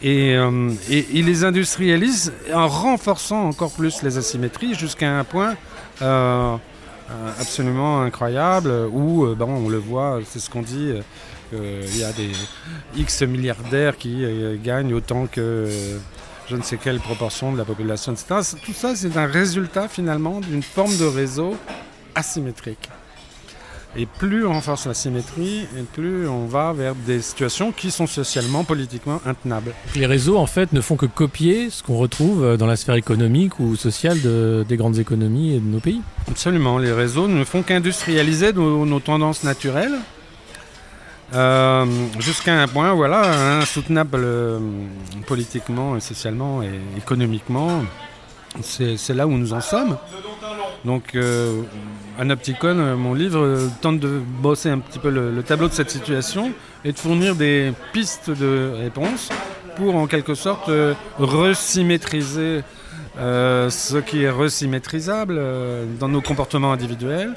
Et, 0.02 0.34
euh, 0.34 0.70
et 0.90 1.06
ils 1.12 1.26
les 1.26 1.44
industrialisent 1.44 2.32
en 2.52 2.66
renforçant 2.66 3.46
encore 3.48 3.70
plus 3.70 4.02
les 4.02 4.18
asymétries 4.18 4.74
jusqu'à 4.74 5.16
un 5.16 5.22
point 5.22 5.50
euh, 5.50 5.54
euh, 5.54 5.71
absolument 7.38 8.02
incroyable 8.02 8.70
où, 8.90 9.24
euh, 9.24 9.34
bon, 9.34 9.66
on 9.66 9.68
le 9.68 9.78
voit, 9.78 10.20
c'est 10.26 10.38
ce 10.38 10.50
qu'on 10.50 10.62
dit, 10.62 10.92
euh, 11.54 11.86
qu'il 11.86 11.98
y 11.98 12.04
a 12.04 12.12
des 12.12 12.32
X 12.96 13.22
milliardaires 13.22 13.96
qui 13.96 14.24
euh, 14.24 14.56
gagnent 14.62 14.94
autant 14.94 15.26
que 15.26 15.40
euh, 15.40 15.98
je 16.48 16.56
ne 16.56 16.62
sais 16.62 16.76
quelle 16.76 17.00
proportion 17.00 17.52
de 17.52 17.58
la 17.58 17.64
population, 17.64 18.12
etc. 18.12 18.56
Tout 18.64 18.72
ça, 18.72 18.96
c'est 18.96 19.16
un 19.16 19.26
résultat 19.26 19.88
finalement 19.88 20.40
d'une 20.40 20.62
forme 20.62 20.96
de 20.96 21.04
réseau 21.04 21.56
asymétrique. 22.14 22.88
Et 23.94 24.06
plus 24.06 24.46
on 24.46 24.54
renforce 24.54 24.86
la 24.86 24.94
symétrie, 24.94 25.66
et 25.78 25.82
plus 25.92 26.26
on 26.26 26.46
va 26.46 26.72
vers 26.72 26.94
des 26.94 27.20
situations 27.20 27.72
qui 27.72 27.90
sont 27.90 28.06
socialement, 28.06 28.64
politiquement 28.64 29.20
intenables. 29.26 29.74
Les 29.94 30.06
réseaux, 30.06 30.38
en 30.38 30.46
fait, 30.46 30.72
ne 30.72 30.80
font 30.80 30.96
que 30.96 31.04
copier 31.04 31.68
ce 31.68 31.82
qu'on 31.82 31.98
retrouve 31.98 32.42
euh, 32.42 32.56
dans 32.56 32.66
la 32.66 32.76
sphère 32.76 32.94
économique 32.94 33.60
ou 33.60 33.76
sociale 33.76 34.18
de- 34.22 34.64
des 34.66 34.76
grandes 34.78 34.98
économies 34.98 35.56
et 35.56 35.60
de 35.60 35.66
nos 35.66 35.80
pays. 35.80 36.00
Absolument, 36.26 36.78
les 36.78 36.90
réseaux 36.92 37.28
ne 37.28 37.44
font 37.44 37.62
qu'industrialiser 37.62 38.54
nos, 38.54 38.86
nos 38.86 39.00
tendances 39.00 39.44
naturelles 39.44 39.98
euh, 41.34 41.84
jusqu'à 42.18 42.62
un 42.62 42.68
point 42.68 42.94
voilà, 42.94 43.58
insoutenable 43.60 44.20
euh, 44.24 44.58
politiquement, 45.26 45.96
et 45.96 46.00
socialement 46.00 46.62
et 46.62 46.80
économiquement. 46.96 47.82
C'est 48.62 49.14
là 49.14 49.26
où 49.26 49.32
nous 49.32 49.52
en 49.54 49.60
sommes. 49.62 49.96
Donc, 50.84 51.14
euh, 51.14 51.62
euh, 52.18 52.96
mon 52.96 53.14
livre, 53.14 53.40
euh, 53.40 53.68
tente 53.80 54.00
de 54.00 54.20
bosser 54.40 54.68
un 54.68 54.78
petit 54.78 54.98
peu 54.98 55.10
le, 55.10 55.30
le 55.30 55.42
tableau 55.42 55.68
de 55.68 55.72
cette 55.72 55.90
situation 55.90 56.52
et 56.84 56.92
de 56.92 56.98
fournir 56.98 57.36
des 57.36 57.72
pistes 57.92 58.30
de 58.30 58.72
réponse 58.76 59.28
pour 59.76 59.94
en 59.94 60.06
quelque 60.06 60.34
sorte 60.34 60.68
euh, 60.68 60.94
resymétriser 61.18 62.62
euh, 63.18 63.70
ce 63.70 63.98
qui 63.98 64.24
est 64.24 64.30
resymétrisable 64.30 65.40
dans 66.00 66.08
nos 66.08 66.20
comportements 66.20 66.72
individuels 66.72 67.34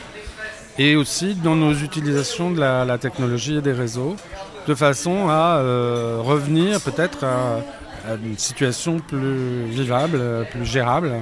et 0.79 0.95
aussi 0.95 1.35
dans 1.35 1.55
nos 1.55 1.73
utilisations 1.73 2.49
de 2.49 2.59
la, 2.59 2.97
technologie 2.97 3.57
et 3.57 3.61
des 3.61 3.73
réseaux, 3.73 4.15
de 4.67 4.75
façon 4.75 5.29
à 5.29 5.59
revenir 6.19 6.81
peut-être 6.81 7.23
à, 7.23 7.59
une 8.23 8.37
situation 8.37 8.99
plus 8.99 9.65
vivable, 9.65 10.19
plus 10.51 10.65
gérable, 10.65 11.13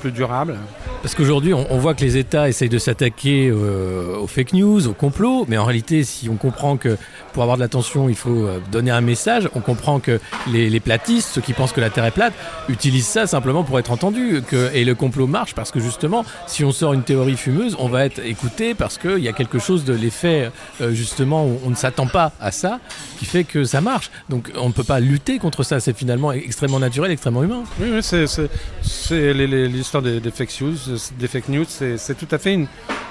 plus 0.00 0.12
durable. 0.12 0.56
Parce 1.02 1.14
qu'aujourd'hui, 1.14 1.54
on, 1.54 1.66
on 1.70 1.78
voit 1.78 1.94
que 1.94 2.02
les 2.04 2.16
États 2.16 2.48
essayent 2.48 2.68
de 2.68 2.78
s'attaquer 2.78 3.48
euh, 3.48 4.16
aux 4.18 4.26
fake 4.26 4.52
news, 4.54 4.86
aux 4.88 4.92
complots, 4.92 5.44
mais 5.48 5.56
en 5.56 5.64
réalité, 5.64 6.04
si 6.04 6.28
on 6.28 6.36
comprend 6.36 6.76
que 6.76 6.96
pour 7.32 7.42
avoir 7.42 7.56
de 7.56 7.62
l'attention, 7.62 8.08
il 8.08 8.16
faut 8.16 8.44
euh, 8.46 8.58
donner 8.72 8.90
un 8.90 9.00
message, 9.00 9.48
on 9.54 9.60
comprend 9.60 10.00
que 10.00 10.20
les, 10.52 10.68
les 10.68 10.80
platistes, 10.80 11.28
ceux 11.34 11.40
qui 11.40 11.52
pensent 11.52 11.72
que 11.72 11.80
la 11.80 11.90
Terre 11.90 12.04
est 12.04 12.10
plate, 12.10 12.34
utilisent 12.68 13.06
ça 13.06 13.26
simplement 13.26 13.62
pour 13.64 13.78
être 13.78 13.90
entendus. 13.92 14.42
Que, 14.48 14.70
et 14.74 14.84
le 14.84 14.94
complot 14.94 15.26
marche 15.26 15.54
parce 15.54 15.70
que 15.70 15.80
justement, 15.80 16.24
si 16.46 16.64
on 16.64 16.72
sort 16.72 16.92
une 16.92 17.02
théorie 17.02 17.36
fumeuse, 17.36 17.76
on 17.78 17.88
va 17.88 18.04
être 18.04 18.18
écouté 18.24 18.74
parce 18.74 18.98
qu'il 18.98 19.18
y 19.18 19.28
a 19.28 19.32
quelque 19.32 19.58
chose 19.58 19.84
de 19.84 19.92
l'effet, 19.94 20.50
euh, 20.80 20.92
justement, 20.92 21.46
où 21.46 21.58
on 21.64 21.70
ne 21.70 21.74
s'attend 21.76 22.06
pas 22.06 22.32
à 22.40 22.50
ça, 22.50 22.80
qui 23.18 23.24
fait 23.26 23.44
que 23.44 23.64
ça 23.64 23.80
marche. 23.80 24.10
Donc 24.28 24.50
on 24.56 24.68
ne 24.68 24.72
peut 24.72 24.84
pas 24.84 25.00
lutter 25.00 25.38
contre 25.38 25.62
ça, 25.62 25.80
c'est 25.80 25.96
finalement 25.96 26.32
extrêmement 26.32 26.78
naturel, 26.80 27.10
extrêmement 27.10 27.42
humain. 27.44 27.62
Oui, 27.80 27.88
oui, 27.92 28.02
c'est 28.02 29.32
les- 29.32 29.46
les- 29.46 29.68
l'histoire 29.92 30.20
des, 30.20 30.30
fake 30.30 30.60
news. 30.60 30.76
Des 31.18 31.26
fake 31.26 31.48
news, 31.48 31.64
c'est, 31.66 32.14
tout 32.16 32.28
à 32.30 32.38
fait 32.38 32.58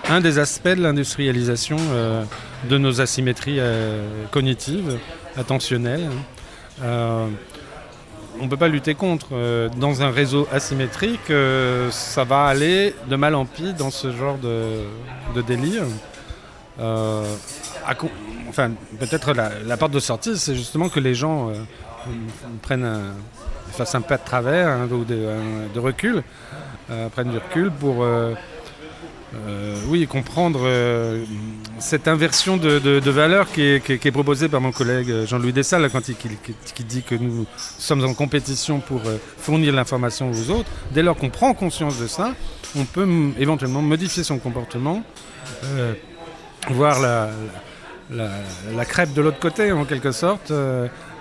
un 0.07 0.21
des 0.21 0.39
aspects 0.39 0.69
de 0.69 0.81
l'industrialisation 0.81 1.75
euh, 1.79 2.23
de 2.69 2.77
nos 2.77 3.01
asymétries 3.01 3.59
euh, 3.59 4.25
cognitives, 4.31 4.97
attentionnelles. 5.35 6.09
Euh, 6.81 7.27
on 8.39 8.45
ne 8.45 8.49
peut 8.49 8.55
pas 8.55 8.69
lutter 8.69 8.95
contre. 8.95 9.69
Dans 9.75 10.01
un 10.01 10.09
réseau 10.09 10.47
asymétrique, 10.53 11.33
ça 11.91 12.23
va 12.23 12.45
aller 12.45 12.95
de 13.09 13.15
mal 13.17 13.35
en 13.35 13.45
pis 13.45 13.73
dans 13.73 13.91
ce 13.91 14.13
genre 14.15 14.37
de, 14.37 14.83
de 15.35 15.41
délire. 15.41 15.83
Enfin, 18.47 18.71
peut-être 18.97 19.33
la, 19.33 19.51
la 19.65 19.75
porte 19.75 19.91
de 19.91 19.99
sortie, 19.99 20.37
c'est 20.37 20.55
justement 20.55 20.87
que 20.87 21.01
les 21.01 21.15
gens 21.15 21.51
prennent 22.61 22.85
un, 22.85 23.11
fassent 23.71 23.95
un 23.95 24.01
pas 24.01 24.17
de 24.17 24.25
travers 24.25 24.67
hein, 24.67 24.87
ou 24.91 25.03
de, 25.03 25.79
recul, 25.79 26.23
euh, 26.89 27.09
prennent 27.09 27.31
du 27.31 27.37
recul 27.37 27.71
pour 27.71 28.03
euh, 28.03 28.33
euh, 29.35 29.75
oui, 29.87 30.07
comprendre 30.07 30.61
euh, 30.63 31.23
cette 31.77 32.07
inversion 32.07 32.57
de, 32.57 33.09
valeur 33.09 33.51
qui 33.51 33.61
est, 33.61 34.11
proposée 34.11 34.49
par 34.49 34.59
mon 34.59 34.71
collègue 34.71 35.25
Jean-Louis 35.27 35.53
Dessal 35.53 35.87
quand 35.91 36.09
il, 36.09 36.15
qui, 36.15 36.83
dit 36.83 37.03
que 37.03 37.13
nous 37.13 37.45
sommes 37.77 38.03
en 38.05 38.13
compétition 38.15 38.79
pour 38.79 39.01
fournir 39.37 39.73
l'information 39.73 40.31
aux 40.31 40.49
autres. 40.49 40.69
Dès 40.91 41.03
lors 41.03 41.15
qu'on 41.15 41.29
prend 41.29 41.53
conscience 41.53 41.99
de 41.99 42.07
ça, 42.07 42.33
on 42.75 42.85
peut 42.85 43.07
éventuellement 43.37 43.83
modifier 43.83 44.23
son 44.23 44.39
comportement, 44.39 45.03
voir 46.71 46.99
la 48.09 48.85
crêpe 48.85 49.13
de 49.13 49.21
l'autre 49.21 49.39
côté 49.39 49.71
en 49.71 49.85
quelque 49.85 50.11
sorte. 50.11 50.51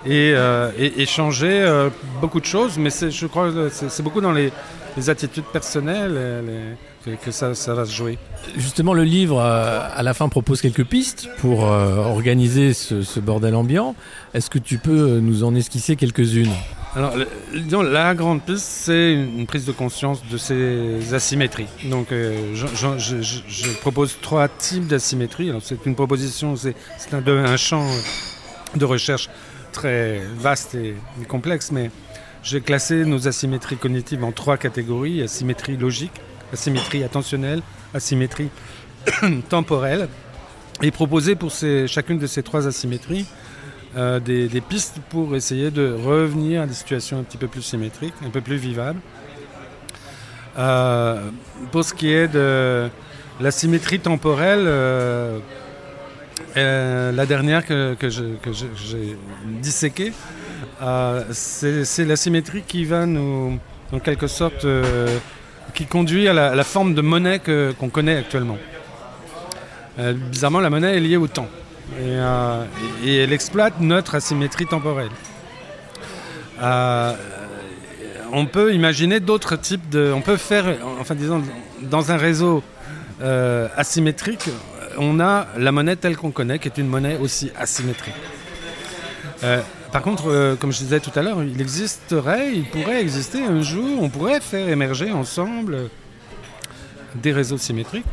Euh, 0.05 0.09
et, 0.09 0.33
euh, 0.35 0.71
et, 0.77 1.01
et 1.01 1.05
changer 1.05 1.49
euh, 1.61 1.89
beaucoup 2.21 2.39
de 2.39 2.45
choses, 2.45 2.77
mais 2.77 2.89
je 2.89 3.25
crois 3.27 3.51
que 3.51 3.69
c'est, 3.69 3.89
c'est 3.89 4.03
beaucoup 4.03 4.21
dans 4.21 4.31
les, 4.31 4.51
les 4.97 5.09
attitudes 5.09 5.45
personnelles 5.45 6.13
euh, 6.15 6.41
les- 6.41 6.75
que, 7.05 7.25
que 7.25 7.31
ça, 7.31 7.55
ça 7.55 7.73
va 7.73 7.85
se 7.85 7.93
jouer. 7.93 8.17
Justement, 8.57 8.93
le 8.93 9.03
livre, 9.05 9.39
euh, 9.39 9.79
à 9.95 10.03
la 10.03 10.13
fin, 10.13 10.27
propose 10.27 10.61
quelques 10.61 10.83
pistes 10.83 11.29
pour 11.39 11.65
euh, 11.65 11.95
organiser 11.95 12.73
ce, 12.73 13.03
ce 13.03 13.19
bordel 13.21 13.55
ambiant. 13.55 13.95
Est-ce 14.33 14.49
que 14.49 14.59
tu 14.59 14.79
peux 14.79 14.91
euh, 14.99 15.19
nous 15.21 15.45
en 15.45 15.55
esquisser 15.55 15.95
quelques-unes? 15.95 16.51
Alors, 16.95 17.15
le- 17.15 17.27
disons, 17.53 17.83
la 17.83 18.13
grande 18.15 18.41
piste, 18.41 18.65
c'est 18.65 19.13
une 19.13 19.45
prise 19.45 19.63
de 19.65 19.71
conscience 19.71 20.21
de 20.29 20.37
ces 20.37 21.13
asymétries. 21.13 21.67
Donc, 21.85 22.11
euh, 22.11 22.53
je, 22.53 22.65
je- 22.97 23.21
je- 23.21 23.37
je 23.47 23.69
propose 23.79 24.17
trois 24.21 24.49
types 24.49 24.87
d'asymétries. 24.87 25.49
Alors, 25.51 25.61
c'est 25.63 25.85
une 25.85 25.95
proposition, 25.95 26.55
c'est, 26.57 26.75
un 27.13 27.57
champ 27.57 27.85
de 28.75 28.85
recherche 28.85 29.29
très 29.71 30.21
vaste 30.37 30.75
et, 30.75 30.95
complexe, 31.27 31.71
mais 31.71 31.91
j'ai 32.43 32.61
classé 32.61 33.05
nos 33.05 33.27
asymétries 33.27 33.77
cognitives 33.77 34.23
en 34.23 34.31
trois 34.31 34.57
catégories 34.57 35.21
asymétrie 35.21 35.77
logique, 35.77 36.21
asymétrie 36.53 37.03
attentionnelle, 37.03 37.61
asymétrie 37.93 38.49
temporelle, 39.49 40.07
et 40.81 40.91
proposer 40.91 41.35
pour 41.35 41.51
chacune 41.87 42.19
de 42.19 42.27
ces 42.27 42.43
trois 42.43 42.67
asymétries 42.67 43.25
euh, 43.97 44.19
des, 44.19 44.61
pistes 44.61 44.99
pour 45.09 45.35
essayer 45.35 45.71
de 45.71 45.93
revenir 45.93 46.61
à 46.61 46.67
des 46.67 46.73
situations 46.73 47.19
un 47.19 47.23
petit 47.23 47.37
peu 47.37 47.47
plus 47.47 47.63
symétriques, 47.63 48.13
un 48.25 48.29
peu 48.29 48.41
plus 48.41 48.57
vivables. 48.57 48.99
Euh, 50.57 51.29
pour 51.71 51.83
ce 51.83 51.93
qui 51.93 52.11
est 52.11 52.27
de 52.27 52.89
la 53.39 53.51
symétrie 53.51 53.99
temporelle, 53.99 54.65
euh, 54.65 55.39
la 56.55 57.25
dernière 57.25 57.65
que, 57.65 57.93
que 57.95 58.09
j'ai 58.09 59.17
disséquée, 59.61 60.13
euh, 60.81 61.23
c'est 61.31 62.05
la 62.05 62.15
symétrie 62.15 62.63
qui 62.65 62.85
va 62.85 63.05
nous, 63.05 63.59
en 63.91 63.99
quelque 63.99 64.27
sorte, 64.27 64.63
euh, 64.65 65.17
qui 65.73 65.85
conduit 65.85 66.27
à 66.27 66.33
la, 66.33 66.63
forme 66.63 66.93
de 66.93 67.01
monnaie 67.01 67.39
qu'on 67.39 67.89
connaît 67.89 68.17
actuellement. 68.17 68.57
Euh, 69.99 70.13
bizarrement, 70.13 70.61
la 70.61 70.69
monnaie 70.69 70.95
est 70.95 71.01
liée 71.01 71.17
au 71.17 71.27
temps. 71.27 71.49
Et, 73.03 73.17
elle 73.17 73.33
exploite 73.33 73.79
notre 73.79 74.15
asymétrie 74.15 74.67
temporelle. 74.67 75.09
On 78.31 78.45
peut 78.45 78.73
imaginer 78.73 79.19
d'autres 79.19 79.55
types 79.55 79.89
de. 79.89 80.11
On 80.15 80.21
peut 80.21 80.37
faire, 80.37 80.77
enfin 80.99 81.15
disons, 81.15 81.41
dans 81.81 82.11
un 82.11 82.17
réseau 82.17 82.63
asymétrique, 83.75 84.49
on 84.97 85.19
a 85.19 85.47
la 85.57 85.71
monnaie 85.71 85.95
telle 85.95 86.17
qu'on 86.17 86.31
connaît, 86.31 86.59
qui 86.59 86.67
est 86.67 86.77
une 86.77 86.87
monnaie 86.87 87.17
aussi 87.17 87.51
asymétrique. 87.57 88.15
Euh, 89.43 89.61
par 89.91 90.01
contre, 90.01 90.29
euh, 90.29 90.55
comme 90.55 90.71
je 90.71 90.79
disais 90.79 90.99
tout 90.99 91.11
à 91.15 91.21
l'heure, 91.21 91.43
il 91.43 91.59
existerait, 91.59 92.53
il 92.53 92.65
pourrait 92.65 93.01
exister 93.01 93.43
un 93.43 93.61
jour, 93.61 94.01
on 94.01 94.09
pourrait 94.09 94.39
faire 94.39 94.67
émerger 94.69 95.11
ensemble 95.11 95.89
des 97.15 97.31
réseaux 97.31 97.57
symétriques. 97.57 98.05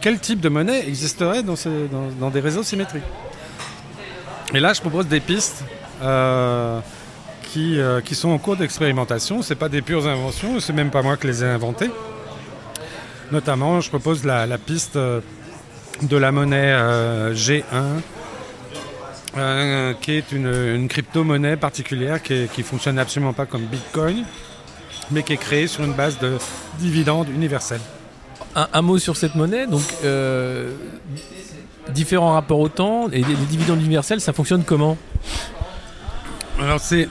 Quel 0.00 0.18
type 0.18 0.40
de 0.40 0.48
monnaie 0.48 0.86
existerait 0.86 1.42
dans, 1.42 2.30
des 2.30 2.40
réseaux 2.40 2.62
symétriques? 2.62 3.04
Et 4.52 4.60
là, 4.60 4.72
je 4.72 4.80
propose 4.80 5.06
des 5.06 5.20
pistes 5.20 5.64
euh, 6.02 6.80
qui, 7.52 8.14
sont 8.14 8.30
en 8.30 8.38
cours 8.38 8.56
d'expérimentation. 8.56 9.40
Ce 9.40 9.54
pas 9.54 9.68
des 9.68 9.80
pures 9.80 10.06
inventions, 10.06 10.60
c'est 10.60 10.72
même 10.72 10.90
pas 10.90 11.02
moi 11.02 11.16
qui 11.16 11.28
les 11.28 11.44
ai 11.44 11.46
inventées. 11.46 11.90
Notamment, 13.30 13.80
je 13.80 13.88
propose 13.88 14.24
la, 14.24 14.58
piste 14.58 14.98
de 16.00 16.16
la 16.16 16.32
monnaie 16.32 16.72
euh, 16.72 17.34
G1, 17.34 17.62
euh, 19.36 19.94
qui 20.00 20.12
est 20.12 20.32
une, 20.32 20.46
une 20.46 20.88
crypto-monnaie 20.88 21.56
particulière 21.56 22.22
qui, 22.22 22.48
qui 22.52 22.62
fonctionne 22.62 22.98
absolument 22.98 23.32
pas 23.32 23.46
comme 23.46 23.62
Bitcoin, 23.62 24.24
mais 25.10 25.22
qui 25.22 25.34
est 25.34 25.38
créée 25.38 25.66
sur 25.66 25.84
une 25.84 25.92
base 25.92 26.18
de 26.18 26.38
dividendes 26.78 27.28
universels. 27.28 27.80
Un, 28.56 28.68
un 28.72 28.82
mot 28.82 28.98
sur 28.98 29.16
cette 29.16 29.34
monnaie. 29.34 29.66
Donc, 29.66 29.82
euh, 30.04 30.72
différents 31.90 32.32
rapports 32.32 32.60
au 32.60 32.68
temps 32.68 33.08
et 33.10 33.22
les, 33.22 33.34
dividendes 33.34 33.80
universels, 33.80 34.20
ça 34.20 34.32
fonctionne 34.32 34.64
comment? 34.64 34.96
Alors 36.60 36.80
c'est 36.80 37.08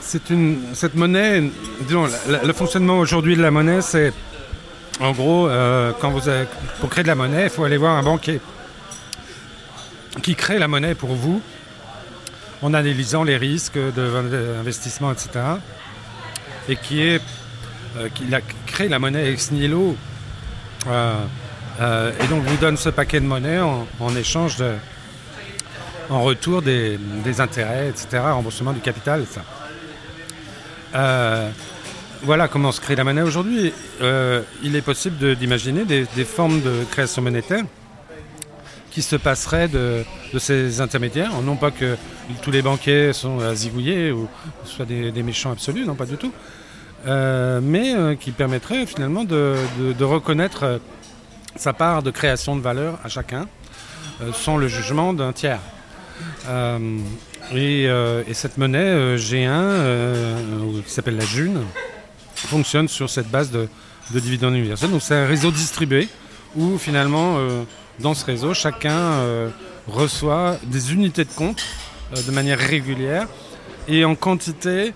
c'est 0.00 0.30
une 0.30 0.60
cette 0.72 0.94
monnaie, 0.94 1.42
disons, 1.86 2.06
le 2.28 2.52
fonctionnement 2.52 2.98
aujourd'hui 2.98 3.36
de 3.36 3.42
la 3.42 3.50
monnaie, 3.50 3.82
c'est 3.82 4.12
en 5.00 5.12
gros 5.12 5.48
euh, 5.48 5.92
quand 6.00 6.10
vous 6.10 6.30
pour 6.80 6.90
créer 6.90 7.02
de 7.02 7.08
la 7.08 7.14
monnaie, 7.14 7.44
il 7.44 7.50
faut 7.50 7.64
aller 7.64 7.76
voir 7.76 7.96
un 7.96 8.02
banquier 8.02 8.40
qui 10.22 10.34
crée 10.34 10.58
la 10.58 10.68
monnaie 10.68 10.94
pour 10.94 11.14
vous 11.14 11.42
en 12.62 12.72
analysant 12.72 13.24
les 13.24 13.36
risques 13.36 13.78
d'investissement, 13.96 15.12
etc. 15.12 15.28
Et 16.68 16.76
qui 16.76 17.02
est 17.02 17.20
euh, 17.98 18.08
qui 18.14 18.24
créé 18.66 18.88
la 18.88 18.98
monnaie 18.98 19.30
ex 19.30 19.50
nihilo. 19.50 19.96
Euh, 20.86 22.12
et 22.20 22.26
donc 22.28 22.44
vous 22.44 22.56
donne 22.56 22.76
ce 22.76 22.88
paquet 22.88 23.20
de 23.20 23.26
monnaie 23.26 23.58
en, 23.58 24.16
échange 24.16 24.56
de, 24.56 24.74
en 26.08 26.22
retour 26.22 26.62
des, 26.62 26.98
des 27.24 27.40
intérêts, 27.40 27.88
etc., 27.88 28.22
remboursement 28.22 28.72
du 28.72 28.80
capital, 28.80 29.22
etc. 29.22 29.40
Voilà 32.24 32.48
comment 32.48 32.72
se 32.72 32.80
crée 32.80 32.96
la 32.96 33.04
monnaie 33.04 33.22
aujourd'hui. 33.22 33.72
Euh, 34.00 34.42
il 34.62 34.76
est 34.76 34.82
possible 34.82 35.36
d'imaginer 35.36 35.84
des, 35.84 36.24
formes 36.24 36.60
de 36.62 36.84
création 36.90 37.20
monétaire 37.20 37.64
qui 38.90 39.02
se 39.02 39.16
passeraient 39.16 39.68
de, 39.68 40.04
ces 40.38 40.80
intermédiaires. 40.80 41.32
Non 41.42 41.56
pas 41.56 41.70
que 41.70 41.96
tous 42.42 42.50
les 42.50 42.62
banquiers 42.62 43.12
sont 43.12 43.54
zigouillés 43.54 44.10
ou 44.10 44.28
soient 44.64 44.86
des, 44.86 45.22
méchants 45.22 45.52
absolus, 45.52 45.84
non 45.84 45.94
pas 45.94 46.06
du 46.06 46.16
tout. 46.16 46.32
Euh, 47.06 47.60
mais 47.62 47.94
euh, 47.94 48.14
qui 48.14 48.30
permettraient 48.30 48.86
finalement 48.86 49.24
de, 49.24 49.56
reconnaître 50.00 50.80
sa 51.56 51.74
part 51.74 52.02
de 52.02 52.10
création 52.10 52.56
de 52.56 52.62
valeur 52.62 52.98
à 53.04 53.08
chacun 53.08 53.46
sans 54.32 54.56
le 54.56 54.68
jugement 54.68 55.12
d'un 55.12 55.32
tiers. 55.32 55.60
Et, 57.52 57.84
et 57.84 58.34
cette 58.34 58.58
monnaie 58.58 58.78
euh, 58.78 59.18
G1, 59.18 59.48
euh, 59.50 60.58
ou- 60.60 60.82
qui 60.82 60.90
s'appelle 60.90 61.16
la 61.16 61.24
June, 61.24 61.60
fonctionne 62.34 62.88
sur 62.88 63.08
cette 63.10 63.28
base 63.28 63.50
de, 63.50 63.68
de 64.12 64.20
dividendes 64.20 64.54
universels. 64.54 64.90
Donc 64.90 65.02
c'est 65.02 65.14
un 65.14 65.26
réseau 65.26 65.50
distribué 65.50 66.08
où 66.56 66.78
finalement, 66.78 67.36
euh, 67.38 67.64
dans 68.00 68.14
ce 68.14 68.24
réseau, 68.24 68.54
chacun 68.54 68.90
euh, 68.92 69.48
reçoit 69.88 70.56
des 70.64 70.92
unités 70.92 71.24
de 71.24 71.32
compte 71.32 71.64
euh, 72.16 72.22
de 72.22 72.30
manière 72.30 72.58
régulière 72.58 73.28
et 73.88 74.04
en 74.04 74.14
quantité 74.14 74.94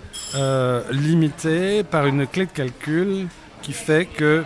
limitée 0.91 1.83
par 1.85 2.07
une 2.07 2.27
clé 2.27 2.47
de 2.47 2.51
calcul 2.51 3.29
qui 3.63 3.73
fait 3.73 4.07
que 4.07 4.45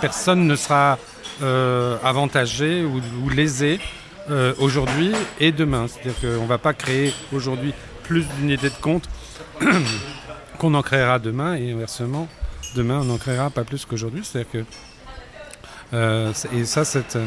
personne 0.00 0.46
ne 0.46 0.56
sera 0.56 0.98
avantagé 2.02 2.82
ou, 2.82 3.00
ou 3.22 3.28
lésé 3.30 3.80
aujourd'hui 4.58 5.12
et 5.40 5.52
demain. 5.52 5.86
C'est-à-dire 5.88 6.20
qu'on 6.20 6.42
ne 6.42 6.48
va 6.48 6.58
pas 6.58 6.74
créer 6.74 7.14
aujourd'hui 7.34 7.72
plus 8.02 8.24
d'unités 8.38 8.70
de 8.70 8.80
compte 8.80 9.08
qu'on 10.62 10.74
en 10.74 10.82
créera 10.82 11.18
demain 11.18 11.56
et 11.56 11.72
inversement, 11.72 12.28
demain 12.76 13.00
on 13.00 13.04
n'en 13.04 13.18
créera 13.18 13.50
pas 13.50 13.64
plus 13.64 13.84
qu'aujourd'hui. 13.84 14.22
C'est-à-dire 14.24 14.50
que 14.52 14.64
euh, 15.92 16.32
et 16.56 16.64
ça, 16.64 16.84
cette, 16.84 17.18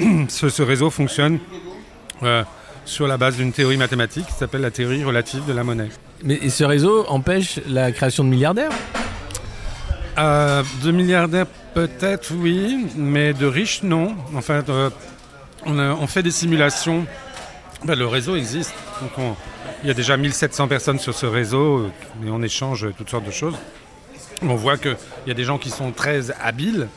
ce, 0.28 0.48
ce 0.48 0.62
réseau 0.62 0.88
fonctionne 0.90 1.38
euh, 2.22 2.42
sur 2.86 3.06
la 3.06 3.18
base 3.18 3.36
d'une 3.36 3.52
théorie 3.52 3.76
mathématique 3.76 4.26
qui 4.26 4.32
s'appelle 4.32 4.62
la 4.62 4.70
théorie 4.70 5.04
relative 5.04 5.44
de 5.44 5.52
la 5.52 5.62
monnaie. 5.62 5.90
Mais 6.22 6.36
et 6.40 6.48
ce 6.48 6.64
réseau 6.64 7.04
empêche 7.08 7.60
la 7.68 7.92
création 7.92 8.24
de 8.24 8.30
milliardaires? 8.30 8.72
Euh, 10.16 10.62
de 10.82 10.90
milliardaires 10.90 11.46
peut-être 11.74 12.32
oui, 12.34 12.86
mais 12.96 13.34
de 13.34 13.46
riches 13.46 13.82
non. 13.82 14.14
En 14.34 14.40
fait, 14.40 14.64
on, 15.66 15.78
a- 15.78 15.92
on 15.92 16.06
fait 16.06 16.22
des 16.22 16.30
simulations. 16.30 17.04
Ben, 17.84 17.94
le 17.98 18.06
réseau 18.06 18.36
existe. 18.36 18.72
Donc 19.02 19.10
on- 19.18 19.36
il 19.84 19.88
y 19.88 19.90
a 19.90 19.94
déjà 19.94 20.16
1700 20.16 20.66
personnes 20.66 20.98
sur 20.98 21.14
ce 21.14 21.26
réseau 21.26 21.90
et 22.24 22.30
on 22.30 22.42
échange 22.42 22.88
toutes 22.96 23.10
sortes 23.10 23.26
de 23.26 23.30
choses. 23.30 23.54
On 24.40 24.54
voit 24.54 24.78
qu'il 24.78 24.96
y 25.26 25.30
a 25.30 25.34
des 25.34 25.44
gens 25.44 25.58
qui 25.58 25.68
sont 25.68 25.92
très 25.92 26.30
habiles 26.40 26.88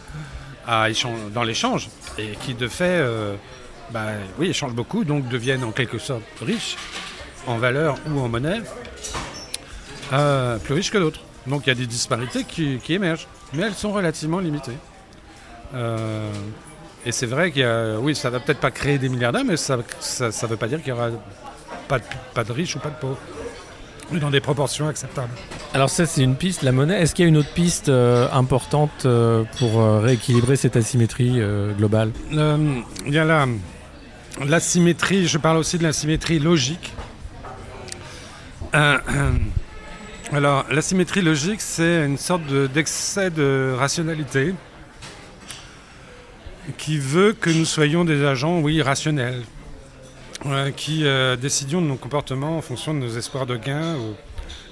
dans 0.66 1.44
l'échange 1.44 1.90
et 2.18 2.32
qui 2.42 2.54
de 2.54 2.70
fait 2.70 2.86
euh, 2.86 3.36
ben, 3.92 4.14
oui, 4.40 4.48
échangent 4.48 4.74
beaucoup, 4.74 5.04
donc 5.04 5.28
deviennent 5.28 5.66
en 5.66 5.72
quelque 5.72 5.98
sorte 5.98 6.24
riches 6.42 6.78
en 7.46 7.58
valeur 7.58 7.98
ou 8.10 8.20
en 8.22 8.30
monnaie, 8.30 8.62
euh, 10.14 10.58
plus 10.58 10.74
riches 10.74 10.92
que 10.92 10.98
d'autres. 10.98 11.22
Donc 11.46 11.64
il 11.66 11.70
y 11.70 11.72
a 11.72 11.76
des 11.76 11.88
disparités 11.88 12.46
qui, 12.46 12.80
qui 12.80 12.94
émergent, 12.94 13.28
mais 13.54 13.64
elles 13.64 13.74
sont 13.74 13.92
relativement 13.92 14.40
limitées. 14.40 14.78
Euh, 15.74 16.32
et 17.06 17.12
c'est 17.12 17.26
vrai 17.26 17.52
qu'il 17.52 17.64
y 17.64 17.66
a, 17.66 17.98
oui, 18.00 18.16
ça 18.16 18.30
va 18.30 18.40
peut-être 18.40 18.62
pas 18.62 18.72
créer 18.72 18.98
des 18.98 19.10
milliardaires, 19.10 19.46
mais 19.46 19.58
ça 19.58 19.76
ne 19.78 20.48
veut 20.48 20.58
pas 20.58 20.68
dire 20.68 20.80
qu'il 20.80 20.90
y 20.90 20.92
aura 20.94 21.10
pas 21.88 22.00
de, 22.00 22.04
pas 22.34 22.44
de 22.44 22.52
riches 22.52 22.76
ou 22.76 22.80
pas 22.80 22.90
de 22.90 22.96
pauvres. 22.96 23.20
Mais 24.12 24.20
dans 24.20 24.30
des 24.30 24.40
proportions 24.40 24.88
acceptables. 24.88 25.34
Alors 25.74 25.90
ça 25.90 26.06
c'est 26.06 26.24
une 26.24 26.36
piste, 26.36 26.62
la 26.62 26.72
monnaie. 26.72 27.02
Est-ce 27.02 27.14
qu'il 27.14 27.24
y 27.24 27.26
a 27.26 27.30
une 27.30 27.36
autre 27.38 27.52
piste 27.54 27.90
euh, 27.90 28.30
importante 28.32 29.06
euh, 29.06 29.44
pour 29.60 29.82
euh, 29.82 30.00
rééquilibrer 30.00 30.56
cette 30.56 30.78
asymétrie 30.78 31.42
globale? 31.78 32.12
Il 32.32 33.14
y 33.14 33.18
a 33.18 33.26
la, 33.26 33.46
la 34.46 34.60
symétrie, 34.62 35.28
je 35.28 35.38
parle 35.38 35.58
aussi 35.58 35.78
de 35.78 35.84
la 35.84 35.92
symétrie 35.92 36.40
logique. 36.40 36.94
Alors, 40.34 40.66
la 40.70 40.82
symétrie 40.82 41.22
logique, 41.22 41.62
c'est 41.62 42.06
une 42.06 42.18
sorte 42.18 42.46
de- 42.48 42.68
d'excès 42.68 43.30
de 43.30 43.74
rationalité 43.78 44.54
qui 46.78 46.98
veut 46.98 47.34
que 47.34 47.50
nous 47.50 47.64
soyons 47.66 48.04
des 48.04 48.26
agents, 48.26 48.60
oui, 48.60 48.82
rationnels, 48.82 49.42
qui 50.76 51.06
euh, 51.06 51.36
décidions 51.36 51.82
de 51.82 51.88
nos 51.88 51.96
comportements 51.96 52.58
en 52.58 52.62
fonction 52.62 52.94
de 52.94 53.00
nos 53.00 53.10
espoirs 53.18 53.46
de 53.46 53.56
gain 53.58 53.96
ou- 53.96 54.16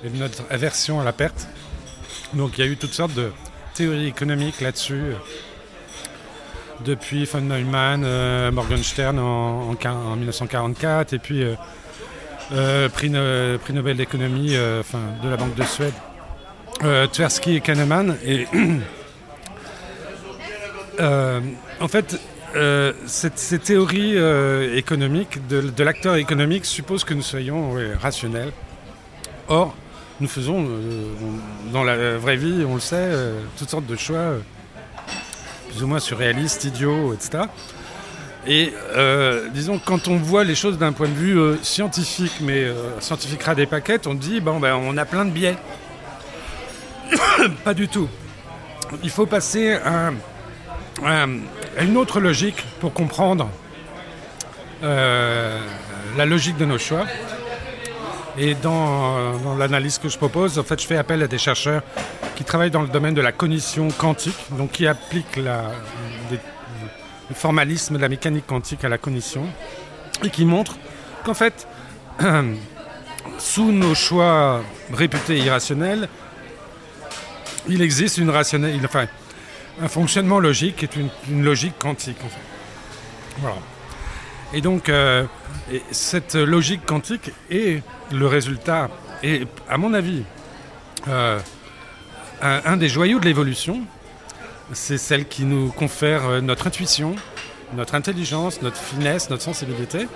et 0.06 0.10
de 0.10 0.18
notre 0.18 0.44
aversion 0.50 1.00
à 1.02 1.04
la 1.04 1.14
perte. 1.14 1.48
Donc, 2.34 2.58
il 2.58 2.66
y 2.66 2.68
a 2.68 2.72
eu 2.72 2.78
toutes 2.78 2.94
sortes 2.94 3.14
de 3.14 3.32
théories 3.74 4.08
économiques 4.08 4.62
là-dessus 4.62 5.02
depuis 6.86 7.26
von 7.26 7.42
Neumann, 7.42 8.04
euh, 8.06 8.52
Morgenstern 8.52 9.18
en, 9.20 9.70
en 9.72 9.74
quin- 9.76 9.94
en 9.94 10.16
1944, 10.18 11.14
et 11.14 11.20
puis 11.20 11.44
euh, 11.44 11.56
euh, 12.52 12.90
prix, 12.90 13.10
No- 13.10 13.58
prix 13.60 13.74
Nobel 13.74 13.98
d'économie 13.98 14.56
euh, 14.56 14.84
de 15.24 15.30
la 15.30 15.38
Banque 15.38 15.56
de 15.56 15.64
Suède, 15.64 15.94
euh, 16.84 17.08
Tversky 17.08 17.56
et 17.56 17.62
Kahneman. 17.62 18.18
Et 18.26 18.46
euh, 21.00 21.40
en 21.80 21.88
fait, 21.88 22.20
euh, 22.56 22.94
cette- 23.06 23.38
ces 23.40 23.60
théories 23.60 24.14
euh, 24.18 24.76
économiques 24.76 25.46
de, 25.48 25.84
l'acteur 25.84 26.16
économique 26.16 26.66
supposent 26.66 27.04
que 27.04 27.14
nous 27.14 27.22
soyons 27.22 27.72
rationnels. 28.02 28.52
Or, 29.48 29.76
nous 30.20 30.28
faisons, 30.28 30.66
euh, 30.68 31.04
dans 31.74 31.84
la 31.84 32.18
vraie 32.18 32.38
vie, 32.38 32.64
on 32.68 32.76
le 32.76 32.80
sait, 32.82 33.10
toutes 33.58 33.70
sortes 33.70 33.86
de 33.86 33.96
choix. 33.96 34.36
plus 35.70 35.84
ou 35.84 35.88
moins 35.88 36.00
surréalistes, 36.00 36.64
idiots, 36.64 37.14
etc. 37.14 37.44
Et 38.48 38.72
disons, 39.54 39.78
quand 39.84 40.08
on 40.08 40.16
voit 40.18 40.44
les 40.46 40.56
choses 40.56 40.78
d'un 40.78 40.94
point 40.94 41.10
de 41.10 41.14
vue 41.14 41.38
scientifique, 41.64 42.36
mais 42.42 42.66
scientifique 43.02 43.44
ras 43.44 43.56
des 43.56 43.66
paquettes, 43.66 44.08
on 44.08 44.14
dit, 44.14 44.40
bon, 44.40 44.60
ben, 44.62 44.76
on 44.76 44.96
a 44.98 45.04
plein 45.04 45.26
de 45.26 45.32
biais. 45.32 45.58
Pas 47.66 47.74
du 47.74 47.88
tout. 47.90 48.08
Il 49.04 49.10
faut 49.10 49.26
passer 49.26 49.74
à, 49.74 50.12
à- 51.04 51.24
à 51.24 51.28
une 51.84 51.98
autre 51.98 52.20
logique 52.20 52.64
pour 52.80 52.94
comprendre 52.94 53.50
euh, 54.84 55.60
la 56.18 56.26
logique 56.26 56.58
de 56.58 56.66
nos 56.66 56.78
choix. 56.78 57.06
Et 58.38 58.54
dans, 58.54 59.56
l'analyse 59.58 59.98
que 59.98 60.10
je 60.10 60.18
propose, 60.18 60.60
en 60.60 60.64
fait, 60.64 60.82
je 60.82 60.88
fais 60.88 60.98
appel 60.98 61.24
à 61.24 61.28
des 61.28 61.38
chercheurs 61.38 61.82
qui 62.36 62.44
travaillent 62.44 62.72
dans 62.72 62.82
le 62.82 62.90
domaine 62.90 63.14
de 63.14 63.22
la 63.22 63.32
cognition 63.32 63.88
quantique, 63.90 64.36
donc 64.52 64.72
qui 64.72 64.88
appliquent 64.88 65.38
le 65.38 66.36
formalisme 67.34 67.96
de 67.96 68.02
la 68.02 68.10
mécanique 68.10 68.46
quantique 68.46 68.84
à 68.84 68.90
la 68.90 68.98
cognition, 68.98 69.48
et 70.22 70.30
qui 70.30 70.44
montrent 70.44 70.76
qu'en 71.24 71.34
fait, 71.34 71.66
sous 73.38 73.72
nos 73.72 73.96
choix 73.96 74.62
réputés 74.94 75.38
irrationnels, 75.38 76.10
il 77.70 77.82
existe 77.82 78.18
une 78.18 78.30
rationnelle, 78.30 78.76
un 79.82 79.88
fonctionnement 79.88 80.40
logique 80.40 80.84
est 80.84 80.96
une, 80.96 81.44
logique 81.44 81.78
quantique. 81.78 82.18
Voilà. 83.40 83.58
Et 84.54 84.62
donc, 84.62 84.90
euh, 84.90 85.26
et 85.72 85.82
cette 85.92 86.36
logique 86.36 86.86
quantique 86.86 87.32
est 87.50 87.84
le 88.12 88.28
résultat, 88.28 88.90
et 89.24 89.48
à 89.70 89.78
mon 89.78 89.94
avis, 89.94 90.24
euh, 91.08 91.40
un, 92.42 92.78
des 92.78 92.88
joyaux 92.88 93.20
de 93.20 93.26
l'évolution, 93.26 93.82
c'est 94.72 94.98
celle 94.98 95.28
qui 95.28 95.44
nous 95.44 95.70
confère 95.72 96.26
euh, 96.26 96.42
notre 96.42 96.68
intuition, 96.68 97.16
notre 97.76 97.96
intelligence, 97.96 98.62
notre 98.62 98.78
finesse, 98.78 99.30
notre 99.30 99.44
sensibilité, 99.44 100.08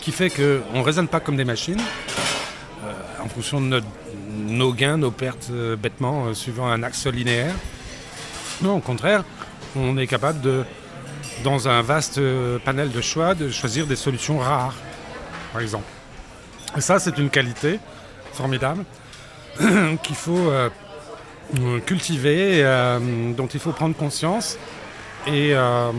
qui 0.00 0.12
fait 0.12 0.28
qu'on 0.28 0.78
ne 0.78 0.82
raisonne 0.82 1.08
pas 1.08 1.20
comme 1.20 1.36
des 1.36 1.44
machines, 1.44 1.80
en 3.22 3.28
fonction 3.28 3.60
de 3.60 3.82
nos 4.46 4.72
gains, 4.72 4.96
nos 4.96 5.10
pertes, 5.10 5.50
bêtement, 5.50 6.32
suivant 6.32 6.68
un 6.68 6.84
axe 6.84 7.06
linéaire. 7.06 7.54
Non, 8.62 8.76
au 8.76 8.80
contraire, 8.80 9.24
on 9.74 9.96
est 9.98 10.06
capable 10.06 10.40
de, 10.40 10.64
dans 11.44 11.68
un 11.68 11.82
vaste 11.82 12.18
panel 12.64 12.90
de 12.90 13.00
choix, 13.00 13.34
de 13.34 13.50
choisir 13.50 13.86
des 13.86 13.96
solutions 13.96 14.38
rares, 14.38 14.74
par 15.52 15.60
exemple. 15.60 15.84
Et 16.76 16.80
ça, 16.80 16.98
c'est 16.98 17.18
une 17.18 17.30
qualité 17.30 17.78
formidable 18.32 18.84
qu'il 20.02 20.16
faut 20.16 20.50
euh, 20.50 20.68
cultiver, 21.84 22.62
euh, 22.64 23.32
dont 23.34 23.46
il 23.46 23.60
faut 23.60 23.72
prendre 23.72 23.94
conscience 23.96 24.58
et, 25.26 25.50
euh, 25.54 25.90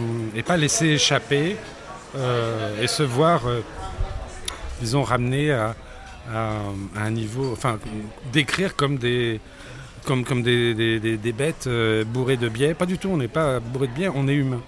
pas 0.45 0.57
laisser 0.57 0.87
échapper 0.87 1.57
euh, 2.15 2.81
et 2.81 2.87
se 2.87 3.03
voir, 3.03 3.41
disons, 4.81 5.03
à- 5.51 5.75
à 6.33 7.03
un 7.03 7.09
niveau, 7.11 7.51
enfin, 7.53 7.79
décrire 8.33 8.75
comme 8.75 8.97
des, 8.97 9.39
comme, 10.07 10.41
des, 10.41 11.33
bêtes 11.37 11.67
euh, 11.67 12.05
bourrées 12.05 12.37
de 12.37 12.47
biais. 12.47 12.73
Pas 12.73 12.85
du 12.85 12.97
tout, 12.97 13.09
on 13.09 13.17
n'est 13.17 13.27
pas 13.27 13.59
bourré 13.59 13.87
de 13.87 13.93
biais, 13.93 14.09
on 14.13 14.27
est 14.27 14.35
humain. 14.35 14.61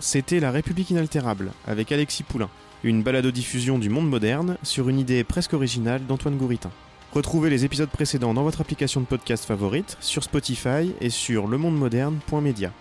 C'était 0.00 0.40
La 0.40 0.50
République 0.50 0.90
inaltérable 0.90 1.52
avec 1.66 1.92
Alexis 1.92 2.22
Poulain, 2.22 2.48
une 2.84 3.02
balado-diffusion 3.02 3.78
du 3.78 3.90
monde 3.90 4.08
moderne 4.08 4.56
sur 4.62 4.88
une 4.88 4.98
idée 4.98 5.24
presque 5.24 5.52
originale 5.52 6.06
d'Antoine 6.06 6.36
Gouritin. 6.36 6.70
Retrouvez 7.12 7.50
les 7.50 7.64
épisodes 7.64 7.88
précédents 7.88 8.34
dans 8.34 8.42
votre 8.42 8.60
application 8.60 9.00
de 9.00 9.06
podcast 9.06 9.44
favorite, 9.44 9.96
sur 10.00 10.22
Spotify 10.22 10.92
et 11.00 11.10
sur 11.10 11.48
lemondemoderne.media. 11.48 12.72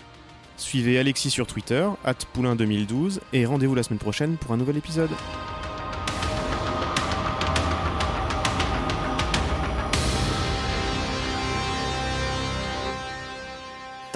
Suivez 0.57 0.99
Alexis 0.99 1.29
sur 1.29 1.47
Twitter, 1.47 1.87
poulain2012, 2.35 3.19
et 3.33 3.45
rendez-vous 3.45 3.75
la 3.75 3.83
semaine 3.83 3.99
prochaine 3.99 4.37
pour 4.37 4.51
un 4.51 4.57
nouvel 4.57 4.77
épisode. 4.77 5.11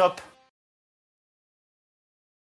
Top 0.02 0.31